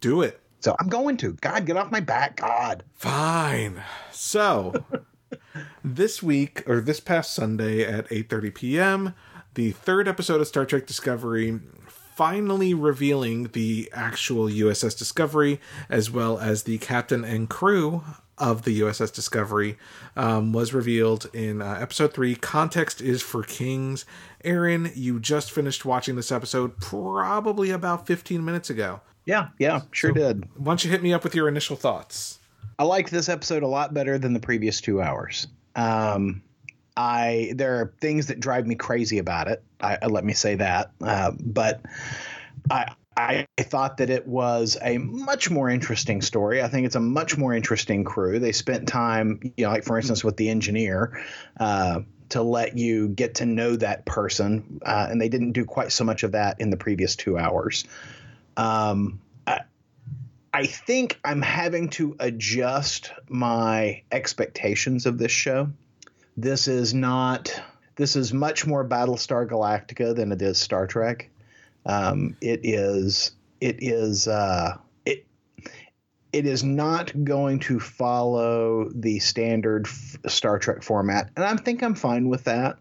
Do 0.00 0.22
it. 0.22 0.40
So 0.64 0.74
I'm 0.80 0.88
going 0.88 1.18
to. 1.18 1.34
God, 1.42 1.66
get 1.66 1.76
off 1.76 1.90
my 1.90 2.00
back. 2.00 2.36
God. 2.36 2.84
Fine. 2.94 3.82
So 4.10 4.72
this 5.84 6.22
week 6.22 6.62
or 6.66 6.80
this 6.80 7.00
past 7.00 7.34
Sunday 7.34 7.84
at 7.84 8.08
8:30 8.08 8.54
p.m., 8.54 9.14
the 9.52 9.72
third 9.72 10.08
episode 10.08 10.40
of 10.40 10.46
Star 10.46 10.64
Trek 10.64 10.86
Discovery 10.86 11.60
finally 11.86 12.72
revealing 12.72 13.48
the 13.48 13.90
actual 13.92 14.46
USS 14.46 14.96
Discovery 14.96 15.60
as 15.90 16.10
well 16.10 16.38
as 16.38 16.62
the 16.62 16.78
captain 16.78 17.26
and 17.26 17.50
crew 17.50 18.02
of 18.38 18.62
the 18.62 18.80
USS 18.80 19.12
Discovery 19.12 19.76
um, 20.16 20.54
was 20.54 20.72
revealed 20.72 21.28
in 21.34 21.60
uh, 21.60 21.76
episode 21.78 22.14
three. 22.14 22.34
Context 22.36 23.02
is 23.02 23.20
for 23.20 23.42
Kings. 23.42 24.06
Aaron, 24.42 24.90
you 24.94 25.20
just 25.20 25.52
finished 25.52 25.84
watching 25.84 26.16
this 26.16 26.32
episode 26.32 26.78
probably 26.80 27.68
about 27.68 28.06
15 28.06 28.42
minutes 28.42 28.70
ago. 28.70 29.02
Yeah, 29.26 29.48
yeah, 29.58 29.82
sure 29.90 30.10
So- 30.10 30.14
did. 30.14 30.44
Why 30.56 30.64
don't 30.64 30.84
you 30.84 30.90
hit 30.90 31.02
me 31.02 31.12
up 31.12 31.24
with 31.24 31.34
your 31.34 31.48
initial 31.48 31.76
thoughts? 31.76 32.38
I 32.78 32.84
like 32.84 33.10
this 33.10 33.28
episode 33.28 33.62
a 33.62 33.68
lot 33.68 33.94
better 33.94 34.18
than 34.18 34.32
the 34.32 34.40
previous 34.40 34.80
two 34.80 35.00
hours. 35.00 35.46
Um, 35.76 36.42
I 36.96 37.52
there 37.56 37.80
are 37.80 37.92
things 38.00 38.26
that 38.26 38.40
drive 38.40 38.66
me 38.66 38.74
crazy 38.74 39.18
about 39.18 39.48
it. 39.48 39.62
I, 39.80 39.98
I- 40.02 40.06
let 40.06 40.24
me 40.24 40.32
say 40.32 40.56
that, 40.56 40.90
uh, 41.02 41.32
but 41.40 41.80
I. 42.70 42.92
I 43.16 43.46
thought 43.60 43.98
that 43.98 44.10
it 44.10 44.26
was 44.26 44.76
a 44.82 44.98
much 44.98 45.48
more 45.48 45.70
interesting 45.70 46.20
story. 46.20 46.60
I 46.60 46.66
think 46.66 46.84
it's 46.84 46.96
a 46.96 47.00
much 47.00 47.38
more 47.38 47.54
interesting 47.54 48.02
crew. 48.02 48.40
They 48.40 48.50
spent 48.50 48.88
time, 48.88 49.38
you 49.56 49.66
know, 49.66 49.70
like 49.70 49.84
for 49.84 49.96
instance 49.96 50.24
with 50.24 50.36
the 50.36 50.48
engineer, 50.48 51.22
uh, 51.60 52.00
to 52.30 52.42
let 52.42 52.76
you 52.76 53.06
get 53.10 53.36
to 53.36 53.46
know 53.46 53.76
that 53.76 54.04
person, 54.04 54.80
uh, 54.84 55.06
and 55.08 55.20
they 55.20 55.28
didn't 55.28 55.52
do 55.52 55.64
quite 55.64 55.92
so 55.92 56.02
much 56.02 56.24
of 56.24 56.32
that 56.32 56.60
in 56.60 56.70
the 56.70 56.76
previous 56.76 57.14
two 57.14 57.38
hours. 57.38 57.84
Um, 58.56 59.20
I, 59.46 59.60
I 60.52 60.66
think 60.66 61.18
I'm 61.24 61.42
having 61.42 61.90
to 61.90 62.16
adjust 62.20 63.12
my 63.28 64.02
expectations 64.12 65.06
of 65.06 65.18
this 65.18 65.32
show. 65.32 65.70
This 66.36 66.68
is 66.68 66.94
not. 66.94 67.60
This 67.96 68.16
is 68.16 68.32
much 68.32 68.66
more 68.66 68.86
Battlestar 68.86 69.48
Galactica 69.48 70.16
than 70.16 70.32
it 70.32 70.42
is 70.42 70.58
Star 70.58 70.86
Trek. 70.86 71.30
Um, 71.86 72.36
it 72.40 72.60
is. 72.64 73.32
It 73.60 73.76
is. 73.80 74.26
Uh, 74.26 74.78
it. 75.04 75.26
It 76.32 76.46
is 76.46 76.64
not 76.64 77.12
going 77.24 77.60
to 77.60 77.78
follow 77.78 78.90
the 78.92 79.20
standard 79.20 79.86
Star 80.26 80.58
Trek 80.58 80.82
format, 80.82 81.30
and 81.36 81.44
I 81.44 81.54
think 81.56 81.82
I'm 81.82 81.94
fine 81.94 82.28
with 82.28 82.44
that. 82.44 82.78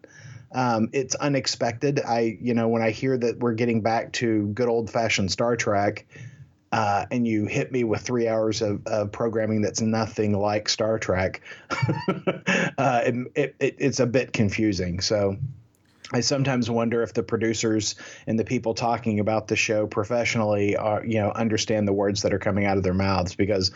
Um, 0.53 0.89
it's 0.93 1.15
unexpected. 1.15 1.99
I, 1.99 2.37
you 2.39 2.53
know, 2.53 2.67
when 2.67 2.81
I 2.81 2.91
hear 2.91 3.17
that 3.17 3.39
we're 3.39 3.53
getting 3.53 3.81
back 3.81 4.13
to 4.13 4.47
good 4.47 4.69
old 4.69 4.89
fashioned 4.89 5.31
Star 5.31 5.55
Trek, 5.55 6.05
uh, 6.71 7.05
and 7.11 7.27
you 7.27 7.45
hit 7.45 7.71
me 7.71 7.83
with 7.83 8.01
three 8.01 8.27
hours 8.27 8.61
of, 8.61 8.85
of 8.87 9.11
programming 9.11 9.61
that's 9.61 9.81
nothing 9.81 10.33
like 10.33 10.67
Star 10.67 10.97
Trek, 10.97 11.41
uh, 11.69 13.01
it, 13.05 13.31
it, 13.35 13.55
it, 13.59 13.75
it's 13.77 13.99
a 13.99 14.07
bit 14.07 14.33
confusing. 14.33 14.99
So 14.99 15.37
I 16.13 16.21
sometimes 16.21 16.69
wonder 16.69 17.01
if 17.01 17.13
the 17.13 17.23
producers 17.23 17.95
and 18.27 18.39
the 18.39 18.43
people 18.43 18.73
talking 18.73 19.19
about 19.19 19.47
the 19.47 19.55
show 19.55 19.87
professionally 19.87 20.75
are, 20.75 21.03
you 21.03 21.19
know, 21.19 21.31
understand 21.31 21.87
the 21.87 21.93
words 21.93 22.21
that 22.21 22.33
are 22.33 22.39
coming 22.39 22.65
out 22.65 22.77
of 22.77 22.83
their 22.83 22.93
mouths 22.93 23.35
because, 23.35 23.71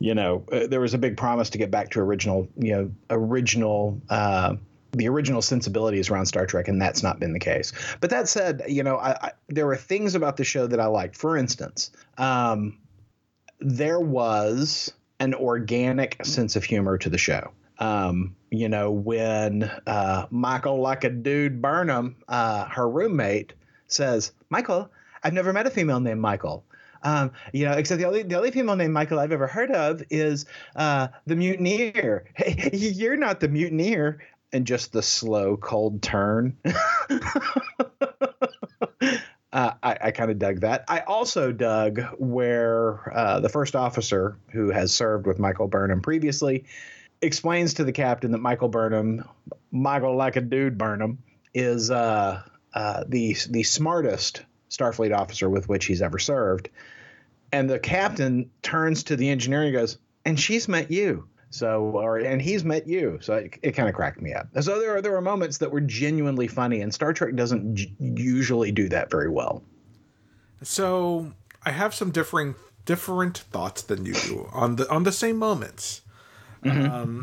you 0.00 0.14
know, 0.14 0.44
uh, 0.50 0.66
there 0.66 0.80
was 0.80 0.94
a 0.94 0.98
big 0.98 1.16
promise 1.16 1.50
to 1.50 1.58
get 1.58 1.70
back 1.70 1.90
to 1.90 2.00
original, 2.00 2.48
you 2.56 2.72
know, 2.72 2.92
original. 3.10 4.00
Uh, 4.08 4.56
the 4.96 5.08
original 5.08 5.42
sensibilities 5.42 6.10
around 6.10 6.26
Star 6.26 6.46
Trek, 6.46 6.68
and 6.68 6.80
that's 6.80 7.02
not 7.02 7.20
been 7.20 7.32
the 7.32 7.38
case. 7.38 7.72
But 8.00 8.10
that 8.10 8.28
said, 8.28 8.62
you 8.66 8.82
know, 8.82 8.96
I, 8.96 9.10
I, 9.10 9.32
there 9.48 9.66
were 9.66 9.76
things 9.76 10.14
about 10.14 10.38
the 10.38 10.44
show 10.44 10.66
that 10.66 10.80
I 10.80 10.86
liked. 10.86 11.16
For 11.16 11.36
instance, 11.36 11.90
um, 12.16 12.78
there 13.60 14.00
was 14.00 14.92
an 15.20 15.34
organic 15.34 16.24
sense 16.24 16.56
of 16.56 16.64
humor 16.64 16.98
to 16.98 17.10
the 17.10 17.18
show. 17.18 17.50
Um, 17.78 18.34
you 18.50 18.70
know, 18.70 18.90
when 18.90 19.64
uh, 19.86 20.26
Michael, 20.30 20.80
like 20.80 21.04
a 21.04 21.10
dude, 21.10 21.60
Burnham, 21.60 22.16
uh, 22.26 22.64
her 22.66 22.88
roommate, 22.88 23.52
says, 23.86 24.32
"Michael, 24.48 24.90
I've 25.22 25.34
never 25.34 25.52
met 25.52 25.66
a 25.66 25.70
female 25.70 26.00
named 26.00 26.20
Michael." 26.20 26.64
Um, 27.02 27.32
you 27.52 27.66
know, 27.66 27.72
except 27.72 28.00
the 28.00 28.06
only 28.06 28.22
the 28.22 28.36
only 28.36 28.50
female 28.50 28.76
named 28.76 28.94
Michael 28.94 29.18
I've 29.18 29.32
ever 29.32 29.46
heard 29.46 29.70
of 29.70 30.02
is 30.08 30.46
uh, 30.74 31.08
the 31.26 31.36
mutineer. 31.36 32.24
Hey, 32.34 32.70
you're 32.72 33.16
not 33.16 33.40
the 33.40 33.48
mutineer. 33.48 34.20
And 34.56 34.66
just 34.66 34.90
the 34.90 35.02
slow, 35.02 35.58
cold 35.58 36.00
turn. 36.00 36.56
Uh, 39.52 39.72
I, 39.82 39.96
I 40.02 40.10
kind 40.10 40.30
of 40.30 40.38
dug 40.38 40.60
that. 40.60 40.84
I 40.86 41.00
also 41.00 41.50
dug 41.50 42.02
where 42.18 43.10
uh, 43.16 43.40
the 43.40 43.48
first 43.48 43.74
officer, 43.74 44.36
who 44.50 44.70
has 44.70 44.92
served 44.92 45.26
with 45.26 45.38
Michael 45.38 45.66
Burnham 45.66 46.02
previously, 46.02 46.64
explains 47.22 47.74
to 47.74 47.84
the 47.84 47.92
captain 47.92 48.32
that 48.32 48.38
Michael 48.38 48.68
Burnham, 48.68 49.24
Michael 49.70 50.14
like 50.14 50.36
a 50.36 50.42
dude 50.42 50.76
Burnham, 50.76 51.22
is 51.54 51.90
uh, 51.90 52.42
uh, 52.74 53.04
the 53.08 53.34
the 53.48 53.62
smartest 53.62 54.44
Starfleet 54.68 55.16
officer 55.16 55.48
with 55.48 55.70
which 55.70 55.86
he's 55.86 56.02
ever 56.02 56.18
served. 56.18 56.68
And 57.50 57.70
the 57.70 57.78
captain 57.78 58.50
turns 58.60 59.04
to 59.04 59.16
the 59.16 59.30
engineer 59.30 59.62
and 59.62 59.72
goes, 59.72 59.96
"And 60.26 60.38
she's 60.38 60.68
met 60.68 60.90
you." 60.90 61.28
So, 61.50 61.84
or 61.94 62.18
and 62.18 62.42
he's 62.42 62.64
met 62.64 62.86
you. 62.86 63.18
So 63.22 63.34
it, 63.34 63.58
it 63.62 63.72
kind 63.72 63.88
of 63.88 63.94
cracked 63.94 64.20
me 64.20 64.34
up. 64.34 64.48
So 64.60 64.80
there 64.80 64.96
are 64.96 65.02
there 65.02 65.16
are 65.16 65.20
moments 65.20 65.58
that 65.58 65.70
were 65.70 65.80
genuinely 65.80 66.48
funny, 66.48 66.80
and 66.80 66.92
Star 66.92 67.12
Trek 67.12 67.34
doesn't 67.34 67.76
j- 67.76 67.94
usually 67.98 68.72
do 68.72 68.88
that 68.88 69.10
very 69.10 69.28
well. 69.28 69.62
So 70.62 71.32
I 71.64 71.70
have 71.70 71.94
some 71.94 72.10
differing 72.10 72.54
different 72.84 73.38
thoughts 73.38 73.82
than 73.82 74.04
you 74.06 74.14
do 74.14 74.48
on 74.52 74.76
the 74.76 74.90
on 74.90 75.04
the 75.04 75.12
same 75.12 75.36
moments. 75.36 76.02
Um, 76.64 77.22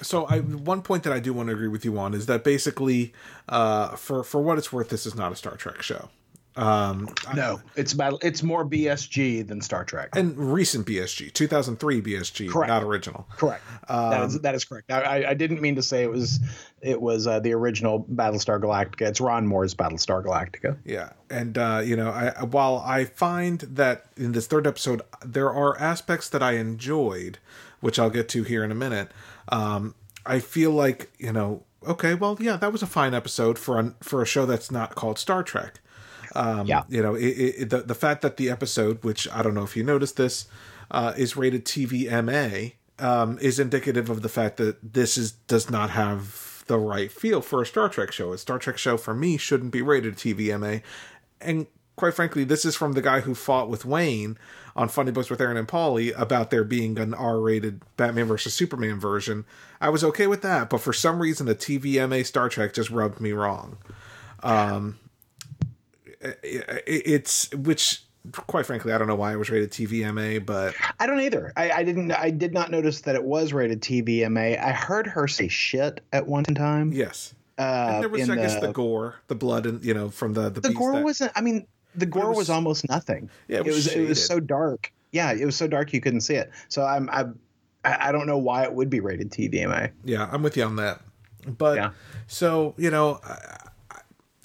so 0.00 0.24
I 0.26 0.40
one 0.40 0.82
point 0.82 1.02
that 1.02 1.12
I 1.12 1.20
do 1.20 1.32
want 1.32 1.48
to 1.48 1.52
agree 1.54 1.68
with 1.68 1.84
you 1.84 1.98
on 1.98 2.14
is 2.14 2.26
that 2.26 2.44
basically, 2.44 3.12
uh, 3.48 3.96
for 3.96 4.24
for 4.24 4.40
what 4.40 4.56
it's 4.58 4.72
worth, 4.72 4.88
this 4.88 5.04
is 5.06 5.14
not 5.14 5.32
a 5.32 5.36
Star 5.36 5.56
Trek 5.56 5.82
show. 5.82 6.08
Um, 6.58 7.08
No, 7.34 7.60
it's 7.76 7.92
about 7.92 8.22
It's 8.24 8.42
more 8.42 8.64
BSG 8.64 9.46
than 9.46 9.60
Star 9.60 9.84
Trek. 9.84 10.10
and 10.16 10.36
recent 10.36 10.86
BSG, 10.86 11.32
2003 11.32 12.02
BSG, 12.02 12.50
Correct. 12.50 12.68
not 12.68 12.82
original. 12.82 13.26
Correct. 13.36 13.62
that 13.88 14.24
is 14.26 14.40
that 14.40 14.54
is 14.54 14.64
correct. 14.64 14.90
I, 14.90 15.00
I- 15.22 15.30
I 15.30 15.34
didn't 15.34 15.60
mean 15.60 15.76
to 15.76 15.82
say 15.82 16.02
it 16.02 16.10
was 16.10 16.40
it 16.82 17.00
was 17.00 17.26
uh, 17.26 17.38
the 17.40 17.52
original 17.54 18.04
Battlestar 18.12 18.60
Galactica. 18.60 19.02
It's 19.08 19.20
Ron 19.20 19.46
Moore's 19.46 19.74
Battlestar 19.74 20.24
Galactica. 20.24 20.76
Yeah, 20.84 21.10
and 21.30 21.56
uh, 21.56 21.82
you 21.84 21.96
know, 21.96 22.10
I, 22.10 22.42
while 22.44 22.82
I 22.84 23.04
find 23.04 23.60
that 23.60 24.06
in 24.16 24.32
this 24.32 24.46
third 24.46 24.66
episode 24.66 25.02
there 25.24 25.50
are 25.52 25.78
aspects 25.78 26.28
that 26.30 26.42
I 26.42 26.52
enjoyed, 26.52 27.38
which 27.80 27.98
I'll 27.98 28.10
get 28.10 28.28
to 28.30 28.42
here 28.42 28.64
in 28.64 28.70
a 28.72 28.76
minute, 28.76 29.10
um, 29.48 29.94
I 30.26 30.40
feel 30.40 30.70
like 30.72 31.10
you 31.18 31.32
know, 31.32 31.62
okay, 31.86 32.14
well, 32.14 32.36
yeah, 32.40 32.56
that 32.56 32.72
was 32.72 32.82
a 32.82 32.86
fine 32.86 33.14
episode 33.14 33.58
for 33.58 33.78
a, 33.78 33.94
for 34.00 34.22
a 34.22 34.26
show 34.26 34.44
that's 34.46 34.70
not 34.70 34.94
called 34.94 35.18
Star 35.18 35.42
Trek. 35.42 35.80
Um, 36.34 36.66
Yeah. 36.66 36.82
you 36.88 37.02
know, 37.02 37.14
it, 37.14 37.26
it, 37.26 37.70
the 37.70 37.82
the 37.82 37.94
fact 37.94 38.22
that 38.22 38.36
the 38.36 38.50
episode, 38.50 39.02
which 39.04 39.28
I 39.32 39.42
don't 39.42 39.54
know 39.54 39.64
if 39.64 39.76
you 39.76 39.82
noticed 39.84 40.16
this, 40.16 40.46
uh, 40.90 41.12
is 41.16 41.36
rated 41.36 41.64
TVMA, 41.64 42.74
um, 42.98 43.38
is 43.40 43.58
indicative 43.58 44.10
of 44.10 44.22
the 44.22 44.28
fact 44.28 44.56
that 44.58 44.92
this 44.94 45.16
is 45.16 45.32
does 45.32 45.70
not 45.70 45.90
have 45.90 46.64
the 46.66 46.78
right 46.78 47.10
feel 47.10 47.40
for 47.40 47.62
a 47.62 47.66
Star 47.66 47.88
Trek 47.88 48.12
show. 48.12 48.32
A 48.32 48.38
Star 48.38 48.58
Trek 48.58 48.76
show 48.78 48.96
for 48.96 49.14
me 49.14 49.36
shouldn't 49.36 49.72
be 49.72 49.82
rated 49.82 50.16
TVMA, 50.16 50.82
and 51.40 51.66
quite 51.96 52.14
frankly, 52.14 52.44
this 52.44 52.64
is 52.64 52.76
from 52.76 52.92
the 52.92 53.02
guy 53.02 53.20
who 53.20 53.34
fought 53.34 53.68
with 53.68 53.84
Wayne 53.84 54.38
on 54.76 54.88
Funny 54.88 55.10
Books 55.10 55.30
with 55.30 55.40
Aaron 55.40 55.56
and 55.56 55.66
Polly 55.66 56.12
about 56.12 56.50
there 56.50 56.62
being 56.62 56.96
an 56.98 57.12
R-rated 57.12 57.82
Batman 57.96 58.26
versus 58.26 58.54
Superman 58.54 59.00
version. 59.00 59.44
I 59.80 59.88
was 59.88 60.04
okay 60.04 60.28
with 60.28 60.42
that, 60.42 60.70
but 60.70 60.80
for 60.80 60.92
some 60.92 61.20
reason, 61.20 61.48
a 61.48 61.54
TVMA 61.56 62.24
Star 62.24 62.48
Trek 62.48 62.72
just 62.74 62.90
rubbed 62.90 63.20
me 63.20 63.32
wrong. 63.32 63.78
Um, 64.44 64.98
it's 66.20 67.50
which, 67.54 68.02
quite 68.46 68.66
frankly, 68.66 68.92
I 68.92 68.98
don't 68.98 69.06
know 69.08 69.14
why 69.14 69.32
it 69.32 69.36
was 69.36 69.50
rated 69.50 69.70
TVMA, 69.70 70.44
but 70.44 70.74
I 70.98 71.06
don't 71.06 71.20
either. 71.20 71.52
I, 71.56 71.70
I 71.70 71.82
didn't. 71.84 72.12
I 72.12 72.30
did 72.30 72.52
not 72.52 72.70
notice 72.70 73.02
that 73.02 73.14
it 73.14 73.24
was 73.24 73.52
rated 73.52 73.80
TVMA. 73.82 74.58
I 74.62 74.72
heard 74.72 75.06
her 75.06 75.28
say 75.28 75.48
shit 75.48 76.00
at 76.12 76.26
one 76.26 76.44
time. 76.44 76.92
yes, 76.92 77.34
Uh, 77.58 77.62
and 77.92 78.02
there 78.02 78.08
was, 78.08 78.28
I 78.28 78.34
guess, 78.36 78.54
the, 78.60 78.68
the 78.68 78.72
gore, 78.72 79.16
the 79.28 79.34
blood, 79.34 79.66
and 79.66 79.84
you 79.84 79.94
know, 79.94 80.10
from 80.10 80.34
the 80.34 80.50
the, 80.50 80.60
the 80.60 80.72
gore 80.72 80.92
that- 80.92 81.04
wasn't. 81.04 81.32
I 81.34 81.40
mean, 81.40 81.66
the 81.94 82.06
gore 82.06 82.28
was, 82.28 82.36
was- 82.38 82.50
almost 82.50 82.88
nothing. 82.88 83.30
Yeah, 83.48 83.58
it 83.58 83.60
it 83.60 83.66
was 83.66 83.74
was. 83.76 83.86
It 83.94 84.08
was 84.08 84.24
so 84.26 84.40
dark. 84.40 84.92
Yeah, 85.12 85.32
it 85.32 85.44
was 85.44 85.56
so 85.56 85.66
dark 85.66 85.92
you 85.92 86.00
couldn't 86.00 86.20
see 86.22 86.34
it. 86.34 86.50
So 86.68 86.84
I'm. 86.84 87.08
I, 87.10 87.26
I 87.84 88.12
don't 88.12 88.26
know 88.26 88.36
why 88.38 88.64
it 88.64 88.72
would 88.74 88.90
be 88.90 89.00
rated 89.00 89.30
TVMA. 89.30 89.92
Yeah, 90.04 90.28
I'm 90.30 90.42
with 90.42 90.56
you 90.56 90.64
on 90.64 90.76
that. 90.76 91.00
But 91.46 91.76
Yeah. 91.76 91.90
so 92.26 92.74
you 92.76 92.90
know, 92.90 93.20
I, 93.24 93.67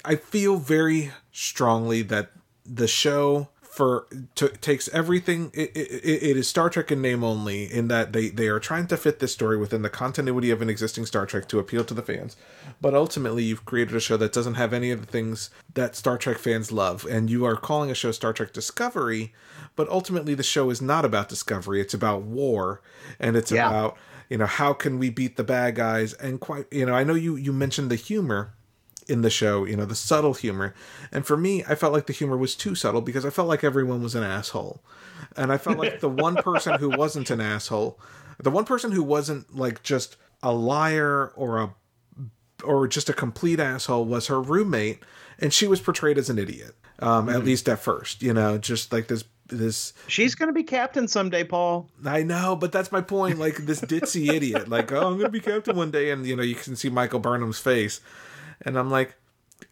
I 0.04 0.16
feel 0.16 0.56
very 0.56 1.12
strongly 1.32 2.02
that 2.02 2.30
the 2.64 2.86
show 2.88 3.48
for 3.62 4.06
to, 4.36 4.48
takes 4.48 4.88
everything. 4.90 5.50
It, 5.52 5.72
it, 5.74 5.90
it 6.04 6.36
is 6.36 6.46
Star 6.46 6.70
Trek 6.70 6.92
in 6.92 7.02
name 7.02 7.24
only, 7.24 7.64
in 7.64 7.88
that 7.88 8.12
they 8.12 8.28
they 8.28 8.46
are 8.46 8.60
trying 8.60 8.86
to 8.86 8.96
fit 8.96 9.18
this 9.18 9.32
story 9.32 9.56
within 9.56 9.82
the 9.82 9.90
continuity 9.90 10.50
of 10.50 10.62
an 10.62 10.70
existing 10.70 11.06
Star 11.06 11.26
Trek 11.26 11.48
to 11.48 11.58
appeal 11.58 11.84
to 11.84 11.94
the 11.94 12.02
fans. 12.02 12.36
But 12.80 12.94
ultimately, 12.94 13.42
you've 13.42 13.64
created 13.64 13.96
a 13.96 14.00
show 14.00 14.16
that 14.18 14.32
doesn't 14.32 14.54
have 14.54 14.72
any 14.72 14.92
of 14.92 15.00
the 15.00 15.10
things 15.10 15.50
that 15.74 15.96
Star 15.96 16.16
Trek 16.18 16.38
fans 16.38 16.70
love, 16.70 17.04
and 17.10 17.28
you 17.28 17.44
are 17.44 17.56
calling 17.56 17.90
a 17.90 17.94
show 17.94 18.12
Star 18.12 18.32
Trek 18.32 18.52
Discovery. 18.52 19.32
But 19.74 19.88
ultimately, 19.88 20.34
the 20.34 20.44
show 20.44 20.70
is 20.70 20.80
not 20.80 21.04
about 21.04 21.28
discovery; 21.28 21.80
it's 21.80 21.94
about 21.94 22.22
war, 22.22 22.80
and 23.18 23.36
it's 23.36 23.50
Yeah. 23.50 23.68
about 23.68 23.96
you 24.30 24.38
know 24.38 24.46
how 24.46 24.72
can 24.72 25.00
we 25.00 25.10
beat 25.10 25.36
the 25.36 25.44
bad 25.44 25.74
guys. 25.74 26.12
And 26.14 26.38
quite 26.40 26.66
you 26.70 26.86
know, 26.86 26.94
I 26.94 27.02
know 27.02 27.14
you 27.14 27.34
you 27.34 27.52
mentioned 27.52 27.90
the 27.90 27.96
humor 27.96 28.54
in 29.08 29.22
the 29.22 29.30
show, 29.30 29.64
you 29.64 29.76
know, 29.76 29.84
the 29.84 29.94
subtle 29.94 30.34
humor. 30.34 30.74
And 31.12 31.26
for 31.26 31.36
me, 31.36 31.64
I 31.68 31.74
felt 31.74 31.92
like 31.92 32.06
the 32.06 32.12
humor 32.12 32.36
was 32.36 32.54
too 32.54 32.74
subtle 32.74 33.00
because 33.00 33.24
I 33.24 33.30
felt 33.30 33.48
like 33.48 33.64
everyone 33.64 34.02
was 34.02 34.14
an 34.14 34.22
asshole. 34.22 34.82
And 35.36 35.52
I 35.52 35.58
felt 35.58 35.78
like 35.78 36.00
the 36.00 36.08
one 36.08 36.36
person 36.36 36.78
who 36.78 36.90
wasn't 36.90 37.30
an 37.30 37.40
asshole, 37.40 37.98
the 38.38 38.50
one 38.50 38.64
person 38.64 38.92
who 38.92 39.02
wasn't 39.02 39.54
like 39.54 39.82
just 39.82 40.16
a 40.42 40.52
liar 40.52 41.32
or 41.36 41.60
a 41.60 41.74
or 42.62 42.88
just 42.88 43.08
a 43.08 43.12
complete 43.12 43.60
asshole 43.60 44.04
was 44.04 44.28
her 44.28 44.40
roommate 44.40 45.02
and 45.38 45.52
she 45.52 45.66
was 45.66 45.80
portrayed 45.80 46.18
as 46.18 46.30
an 46.30 46.38
idiot. 46.38 46.74
Um 47.00 47.28
at 47.28 47.44
least 47.44 47.68
at 47.68 47.80
first, 47.80 48.22
you 48.22 48.32
know, 48.32 48.58
just 48.58 48.92
like 48.92 49.08
this 49.08 49.24
this 49.48 49.92
She's 50.08 50.34
going 50.34 50.48
to 50.48 50.52
be 50.52 50.62
captain 50.62 51.08
someday, 51.08 51.44
Paul. 51.44 51.88
I 52.04 52.22
know, 52.22 52.56
but 52.56 52.72
that's 52.72 52.90
my 52.92 53.00
point. 53.00 53.38
Like 53.38 53.56
this 53.56 53.80
ditzy 53.80 54.32
idiot, 54.32 54.68
like, 54.68 54.92
oh, 54.92 55.08
I'm 55.08 55.18
gonna 55.18 55.28
be 55.28 55.40
captain 55.40 55.76
one 55.76 55.90
day, 55.90 56.10
and 56.10 56.26
you 56.26 56.36
know, 56.36 56.42
you 56.42 56.54
can 56.54 56.76
see 56.76 56.88
Michael 56.88 57.20
Burnham's 57.20 57.58
face, 57.58 58.00
and 58.62 58.78
I'm 58.78 58.90
like, 58.90 59.14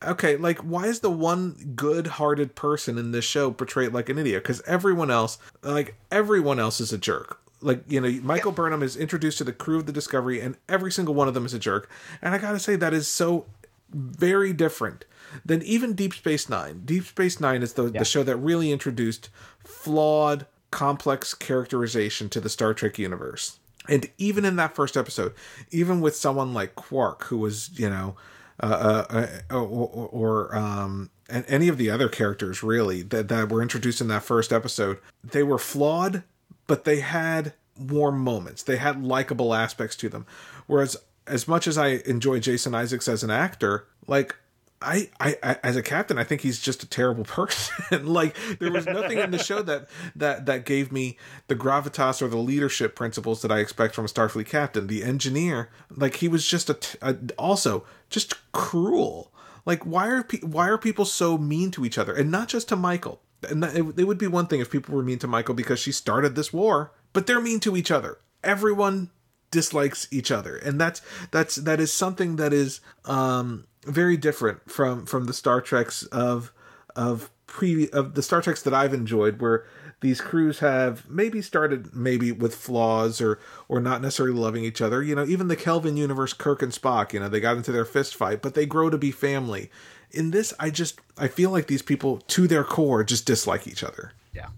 okay, 0.03 0.37
like, 0.37 0.59
why 0.59 0.87
is 0.87 1.01
the 1.01 1.11
one 1.11 1.73
good-hearted 1.77 2.55
person 2.55 2.99
in 2.99 3.13
this 3.13 3.25
show 3.25 3.51
portrayed 3.51 3.93
like 3.93 4.09
an 4.09 4.19
idiot? 4.19 4.43
Because 4.43 4.63
everyone 4.63 5.11
else, 5.11 5.39
like, 5.63 5.97
everyone 6.11 6.59
else 6.59 6.81
is 6.81 6.93
a 6.93 6.99
jerk. 6.99 7.41
Like, 7.61 7.85
you 7.87 8.01
know, 8.01 8.11
Michael 8.23 8.53
Burnham 8.53 8.83
is 8.83 8.97
introduced 8.97 9.39
to 9.39 9.45
the 9.45 9.53
crew 9.53 9.79
of 9.79 9.87
the 9.87 9.93
Discovery, 9.93 10.41
and 10.41 10.57
every 10.69 10.91
single 10.91 11.15
one 11.15 11.29
of 11.29 11.35
them 11.35 11.47
is 11.47 11.55
a 11.55 11.59
jerk. 11.59 11.89
And 12.21 12.35
I 12.35 12.39
gotta 12.39 12.59
say, 12.59 12.77
that 12.77 12.95
is 12.95 13.07
so 13.07 13.47
very 13.91 14.53
different 14.53 15.05
than 15.45 15.63
even 15.63 15.95
Deep 15.95 16.15
Space 16.15 16.49
Nine. 16.49 16.83
Deep 16.85 17.05
Space 17.05 17.41
Nine 17.41 17.63
is 17.63 17.75
the, 17.75 17.85
the 17.85 18.05
show 18.05 18.23
that 18.23 18.37
really 18.37 18.73
introduced 18.73 19.29
flawed, 19.65 20.47
complex 20.71 21.35
characterization 21.35 22.29
to 22.31 22.41
the 22.41 22.49
Star 22.49 22.75
Trek 22.75 22.99
universe. 22.99 23.59
And 23.89 24.09
even 24.17 24.45
in 24.45 24.57
that 24.57 24.75
first 24.75 24.97
episode, 24.97 25.35
even 25.71 26.01
with 26.01 26.17
someone 26.17 26.55
like 26.55 26.75
Quark, 26.75 27.25
who 27.25 27.37
was, 27.39 27.71
you 27.79 27.91
know, 27.91 28.17
uh, 28.61 29.05
uh, 29.11 29.27
uh, 29.51 29.57
or, 29.57 30.09
or 30.13 30.57
um, 30.57 31.11
and 31.29 31.45
any 31.49 31.69
of 31.69 31.79
the 31.79 31.91
other 31.91 32.09
characters 32.09 32.63
really 32.63 33.03
that, 33.03 33.29
that 33.29 33.49
were 33.49 33.63
introduced 33.63 34.01
in 34.01 34.09
that 34.09 34.23
first 34.23 34.53
episode, 34.53 34.99
they 35.25 35.43
were 35.43 35.59
flawed, 35.59 36.23
but 36.67 36.85
they 36.85 37.01
had 37.01 37.55
warm 37.79 38.21
moments. 38.21 38.63
They 38.63 38.77
had 38.77 39.03
likable 39.03 39.55
aspects 39.55 39.97
to 39.97 40.09
them. 40.09 40.27
Whereas, 40.67 40.97
as 41.27 41.49
much 41.49 41.67
as 41.67 41.79
I 41.79 42.03
enjoy 42.07 42.41
Jason 42.41 42.75
Isaacs 42.75 43.09
as 43.09 43.23
an 43.23 43.31
actor, 43.31 43.87
like 44.07 44.37
I, 44.83 45.11
I, 45.21 45.57
as 45.63 45.77
a 45.77 45.83
captain, 45.83 46.19
I 46.19 46.25
think 46.25 46.41
he's 46.41 46.61
just 46.61 46.83
a 46.83 46.87
terrible 46.87 47.25
person. 47.25 48.07
like 48.07 48.37
there 48.59 48.73
was 48.73 48.87
nothing 48.87 49.19
in 49.19 49.31
the 49.31 49.39
show 49.39 49.63
that 49.63 49.89
that 50.17 50.47
that 50.47 50.65
gave 50.65 50.93
me 50.93 51.19
the 51.49 51.57
gravitas 51.57 52.23
or 52.23 52.29
the 52.29 52.37
leadership 52.37 52.95
principles 52.95 53.43
that 53.43 53.53
I 53.53 53.59
expect 53.59 53.95
from 53.95 54.05
a 54.05 54.09
Starfleet 54.09 54.47
captain. 54.47 54.87
The 54.87 55.05
engineer, 55.05 55.71
like 55.91 56.17
he 56.17 56.29
was 56.29 56.47
just 56.47 56.71
a, 56.71 57.19
also 57.39 57.85
just 58.11 58.35
cruel. 58.53 59.33
Like 59.65 59.85
why 59.85 60.09
are 60.09 60.25
pe- 60.25 60.41
why 60.41 60.69
are 60.69 60.79
people 60.79 61.05
so 61.05 61.39
mean 61.39 61.71
to 61.73 61.85
each 61.85 61.99
other, 61.99 62.15
and 62.15 62.31
not 62.31 62.49
just 62.49 62.69
to 62.69 62.77
Michael? 62.77 63.21
And 63.49 63.63
that, 63.63 63.77
it, 63.77 63.99
it 63.99 64.05
would 64.05 64.19
be 64.19 64.29
one 64.29 64.47
thing 64.47 64.61
if 64.61 64.71
people 64.71 64.95
were 64.95 65.03
mean 65.03 65.19
to 65.21 65.27
Michael 65.27 65.55
because 65.55 65.81
she 65.81 65.91
started 65.93 66.35
this 66.35 66.53
war, 66.53 66.93
but 67.13 67.27
they're 67.27 67.41
mean 67.41 67.61
to 67.61 67.77
each 67.77 67.91
other. 67.91 68.19
Everyone 68.45 69.11
dislikes 69.53 70.09
each 70.11 70.31
other 70.31 70.57
and 70.57 70.81
that's 70.81 71.03
that's 71.31 71.57
that 71.57 71.79
is 71.79 71.93
something 71.93 72.37
that 72.37 72.55
is 72.55 72.81
um 73.05 73.67
very 73.85 74.17
different 74.17 74.71
from 74.71 75.07
from 75.07 75.25
the 75.25 75.33
star 75.33 75.61
treks 75.61 76.05
of 76.05 76.53
of 76.95 77.31
pre 77.47 77.89
of 77.91 78.15
the 78.15 78.23
star 78.23 78.41
treks 78.41 78.63
that 78.63 78.75
i've 78.75 78.95
enjoyed 78.95 79.41
where 79.41 79.65
these 80.01 80.21
crews 80.21 80.59
have 80.59 81.09
maybe 81.09 81.41
started 81.41 81.95
maybe 81.95 82.33
with 82.33 82.55
flaws 82.55 83.21
or 83.21 83.39
or 83.69 83.81
not 83.81 84.01
necessarily 84.03 84.39
loving 84.39 84.65
each 84.65 84.81
other 84.81 85.03
you 85.03 85.15
know 85.15 85.25
even 85.25 85.49
the 85.49 85.57
kelvin 85.57 85.97
universe 85.97 86.33
kirk 86.33 86.63
and 86.63 86.73
spock 86.73 87.13
you 87.13 87.21
know 87.21 87.29
they 87.29 87.41
got 87.41 87.57
into 87.57 87.73
their 87.73 87.85
fist 87.85 88.15
fight 88.15 88.41
but 88.41 88.55
they 88.55 88.67
grow 88.67 88.89
to 88.89 88.99
be 88.99 89.11
family 89.11 89.71
in 90.11 90.31
this 90.31 90.53
i 90.61 90.71
just 90.71 91.01
i 91.19 91.27
feel 91.27 91.51
like 91.51 91.67
these 91.67 91.83
people 91.83 92.19
to 92.29 92.47
their 92.47 92.65
core 92.65 93.03
just 93.03 93.27
dislike 93.27 93.67
each 93.67 93.83
other 93.83 94.13
Yeah. 94.35 94.49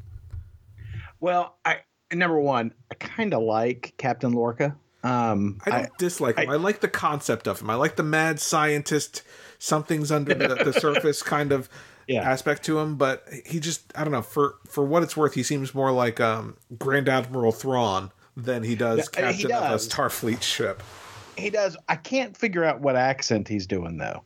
Well, 1.21 1.57
I 1.65 1.81
number 2.13 2.39
one, 2.39 2.73
I 2.91 2.95
kind 2.95 3.35
of 3.35 3.43
like 3.43 3.95
Captain 3.97 4.33
Lorca. 4.33 4.77
Um, 5.05 5.59
I 5.67 5.71
don't 5.71 5.99
dislike 5.99 6.39
him. 6.39 6.49
I, 6.51 6.57
like 6.57 6.81
the 6.81 6.89
concept 6.89 7.47
of 7.47 7.61
him. 7.61 7.69
I 7.71 7.75
like 7.75 7.97
the 7.97 8.03
mad 8.03 8.41
scientist, 8.41 9.23
something's 9.59 10.11
under 10.11 10.35
the, 10.35 10.55
the 10.65 10.73
surface 10.81 11.23
kind 11.23 11.53
of 11.53 11.69
Yeah. 12.09 12.23
aspect 12.29 12.65
to 12.65 12.79
him. 12.79 12.97
But 12.97 13.23
he 13.47 13.61
just, 13.61 13.93
I 13.95 14.03
don't 14.05 14.13
know. 14.13 14.23
For 14.23 14.57
for 14.69 14.85
what 14.85 15.03
it's 15.03 15.17
worth, 15.17 15.35
he 15.35 15.43
seems 15.43 15.75
more 15.75 15.93
like 15.93 16.21
um, 16.21 16.57
Grand 16.79 17.09
Admiral 17.09 17.53
Thrawn 17.53 18.13
than 18.37 18.63
he 18.65 18.75
does 18.75 19.09
Yeah, 19.17 19.31
he 19.31 19.43
captain 19.45 19.57
of 19.65 19.73
a. 19.73 19.77
Starfleet 19.77 20.43
ship. 20.43 20.83
he 21.37 21.51
does. 21.51 21.77
I 21.89 21.97
can't 21.97 22.37
figure 22.37 22.65
out 22.65 22.81
what 22.81 22.97
accent 22.97 23.47
he's 23.47 23.67
doing 23.67 23.99
though. 23.99 24.23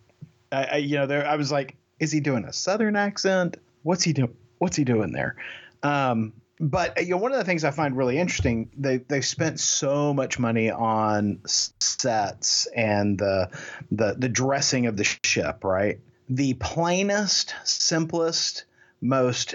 I, 0.53 0.64
I 0.64 0.77
you 0.77 0.97
know, 0.97 1.07
there 1.07 1.27
I 1.27 1.35
was 1.37 1.51
like, 1.53 1.77
is 1.99 2.12
he 2.12 2.21
doing 2.21 2.45
a 2.45 2.53
southern 2.53 2.95
accent? 2.97 3.57
What's 3.83 4.05
he 4.05 4.12
doing? 4.12 4.35
What's 4.59 4.77
he 4.77 4.85
doing 4.85 5.12
there? 5.12 5.35
Um, 5.83 6.33
but 6.61 7.05
you 7.05 7.11
know, 7.11 7.18
one 7.18 7.33
of 7.33 7.38
the 7.38 7.44
things 7.44 7.64
I 7.64 7.71
find 7.71 7.97
really 7.97 8.18
interesting, 8.18 8.71
they 8.77 8.99
they 8.99 9.21
spent 9.21 9.61
so 9.61 10.12
much 10.12 10.38
money 10.38 10.71
on 10.71 11.40
sets 11.47 12.66
and 12.75 13.18
the 13.18 13.51
the 13.90 14.16
the 14.18 14.29
dressing 14.29 14.87
of 14.87 14.97
the 14.97 15.05
ship, 15.05 15.64
right? 15.64 16.01
The 16.29 16.55
plainest, 16.55 17.55
simplest, 17.64 18.64
most 19.01 19.55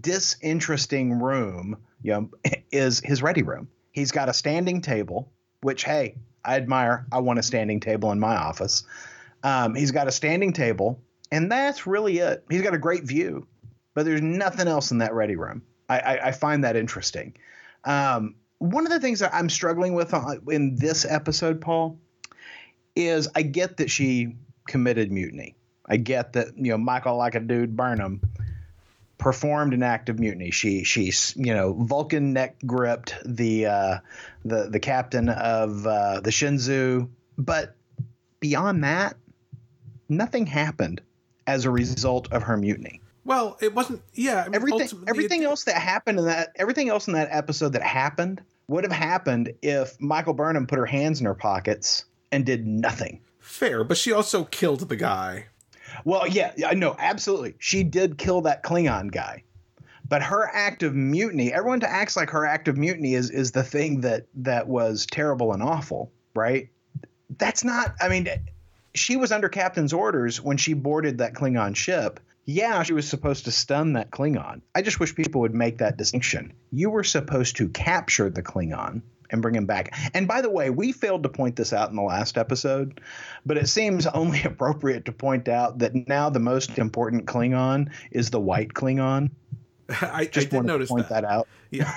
disinteresting 0.00 1.20
room, 1.20 1.76
you 2.02 2.12
know, 2.12 2.30
is 2.72 3.00
his 3.00 3.22
ready 3.22 3.42
room. 3.42 3.68
He's 3.92 4.12
got 4.12 4.28
a 4.28 4.32
standing 4.32 4.82
table, 4.82 5.32
which 5.62 5.84
hey, 5.84 6.16
I 6.44 6.56
admire. 6.56 7.06
I 7.10 7.20
want 7.20 7.38
a 7.38 7.42
standing 7.42 7.80
table 7.80 8.12
in 8.12 8.20
my 8.20 8.36
office. 8.36 8.84
Um, 9.42 9.74
he's 9.74 9.90
got 9.90 10.06
a 10.06 10.12
standing 10.12 10.52
table, 10.52 11.02
and 11.32 11.50
that's 11.50 11.86
really 11.86 12.18
it. 12.18 12.44
He's 12.48 12.62
got 12.62 12.74
a 12.74 12.78
great 12.78 13.04
view, 13.04 13.48
but 13.94 14.04
there's 14.04 14.22
nothing 14.22 14.68
else 14.68 14.92
in 14.92 14.98
that 14.98 15.14
ready 15.14 15.34
room. 15.34 15.62
I, 15.98 16.28
I, 16.28 16.32
find 16.32 16.64
that 16.64 16.76
interesting. 16.76 17.34
Um, 17.84 18.36
one 18.58 18.86
of 18.86 18.92
the 18.92 19.00
things 19.00 19.20
that 19.20 19.34
I'm 19.34 19.48
struggling 19.48 19.94
with 19.94 20.14
in 20.48 20.76
this 20.76 21.04
episode, 21.04 21.60
Paul, 21.60 21.98
is 22.94 23.28
I 23.34 23.42
get 23.42 23.78
that 23.78 23.90
she 23.90 24.36
committed 24.66 25.10
mutiny. 25.10 25.56
I 25.86 25.96
get 25.96 26.34
that 26.34 26.56
you 26.56 26.70
know 26.70 26.78
Michael, 26.78 27.16
like 27.16 27.34
a 27.34 27.40
dude, 27.40 27.76
Burnham, 27.76 28.20
performed 29.18 29.74
an 29.74 29.82
act 29.82 30.08
of 30.08 30.18
mutiny. 30.18 30.50
She 30.50 30.84
she 30.84 31.12
you 31.34 31.54
know 31.54 31.72
Vulcan 31.72 32.32
neck 32.32 32.56
gripped 32.64 33.14
the 33.24 33.66
uh, 33.66 33.98
the 34.44 34.68
the 34.70 34.80
captain 34.80 35.28
of 35.28 35.86
uh, 35.86 36.20
the 36.20 36.30
Shenzhou, 36.30 37.08
but 37.36 37.74
beyond 38.38 38.84
that, 38.84 39.16
nothing 40.08 40.46
happened 40.46 41.00
as 41.46 41.64
a 41.64 41.70
result 41.70 42.32
of 42.32 42.44
her 42.44 42.56
mutiny. 42.56 42.99
Well, 43.24 43.58
it 43.60 43.74
wasn't. 43.74 44.02
Yeah, 44.14 44.40
I 44.42 44.44
mean, 44.46 44.54
Everything 44.54 44.88
everything 45.08 45.42
it- 45.42 45.46
else 45.46 45.64
that 45.64 45.76
happened 45.76 46.18
in 46.18 46.24
that 46.26 46.50
everything 46.56 46.88
else 46.88 47.06
in 47.06 47.12
that 47.14 47.28
episode 47.30 47.74
that 47.74 47.82
happened 47.82 48.42
would 48.68 48.84
have 48.84 48.92
happened 48.92 49.52
if 49.62 50.00
Michael 50.00 50.32
Burnham 50.34 50.66
put 50.66 50.78
her 50.78 50.86
hands 50.86 51.20
in 51.20 51.26
her 51.26 51.34
pockets 51.34 52.04
and 52.32 52.46
did 52.46 52.66
nothing. 52.66 53.20
fair, 53.40 53.82
but 53.82 53.96
she 53.96 54.12
also 54.12 54.44
killed 54.44 54.88
the 54.88 54.94
guy. 54.96 55.46
Well, 56.04 56.26
yeah, 56.28 56.52
I 56.66 56.74
know, 56.74 56.94
absolutely. 57.00 57.56
She 57.58 57.82
did 57.82 58.16
kill 58.16 58.42
that 58.42 58.62
Klingon 58.62 59.10
guy. 59.10 59.42
But 60.08 60.22
her 60.22 60.48
act 60.52 60.84
of 60.84 60.94
mutiny, 60.94 61.52
everyone 61.52 61.82
acts 61.82 62.16
like 62.16 62.30
her 62.30 62.46
act 62.46 62.68
of 62.68 62.76
mutiny 62.76 63.14
is 63.14 63.28
is 63.30 63.50
the 63.52 63.62
thing 63.64 64.00
that 64.02 64.26
that 64.36 64.68
was 64.68 65.04
terrible 65.06 65.52
and 65.52 65.62
awful, 65.62 66.12
right? 66.34 66.68
That's 67.38 67.64
not 67.64 67.94
I 68.00 68.08
mean 68.08 68.28
she 68.94 69.16
was 69.16 69.30
under 69.32 69.48
captain's 69.48 69.92
orders 69.92 70.40
when 70.40 70.56
she 70.56 70.72
boarded 70.74 71.18
that 71.18 71.34
Klingon 71.34 71.74
ship. 71.76 72.18
Yeah, 72.52 72.82
she 72.82 72.92
was 72.92 73.06
supposed 73.08 73.44
to 73.44 73.52
stun 73.52 73.92
that 73.92 74.10
Klingon. 74.10 74.62
I 74.74 74.82
just 74.82 74.98
wish 74.98 75.14
people 75.14 75.40
would 75.42 75.54
make 75.54 75.78
that 75.78 75.96
distinction. 75.96 76.52
You 76.72 76.90
were 76.90 77.04
supposed 77.04 77.56
to 77.58 77.68
capture 77.68 78.28
the 78.28 78.42
Klingon 78.42 79.02
and 79.30 79.40
bring 79.40 79.54
him 79.54 79.66
back. 79.66 79.94
And 80.14 80.26
by 80.26 80.40
the 80.40 80.50
way, 80.50 80.68
we 80.70 80.90
failed 80.90 81.22
to 81.22 81.28
point 81.28 81.54
this 81.54 81.72
out 81.72 81.90
in 81.90 81.96
the 81.96 82.02
last 82.02 82.36
episode, 82.36 83.00
but 83.46 83.56
it 83.56 83.68
seems 83.68 84.04
only 84.14 84.42
appropriate 84.42 85.04
to 85.04 85.12
point 85.12 85.48
out 85.48 85.78
that 85.78 85.94
now 86.08 86.28
the 86.28 86.40
most 86.40 86.76
important 86.76 87.26
Klingon 87.26 87.92
is 88.10 88.30
the 88.30 88.40
white 88.40 88.74
Klingon. 88.74 89.30
I, 89.88 90.10
I 90.12 90.24
Just 90.26 90.50
did 90.50 90.64
notice 90.64 90.88
to 90.88 90.94
point 90.94 91.08
that. 91.10 91.22
that, 91.22 91.30
out. 91.30 91.46
Yeah. 91.70 91.92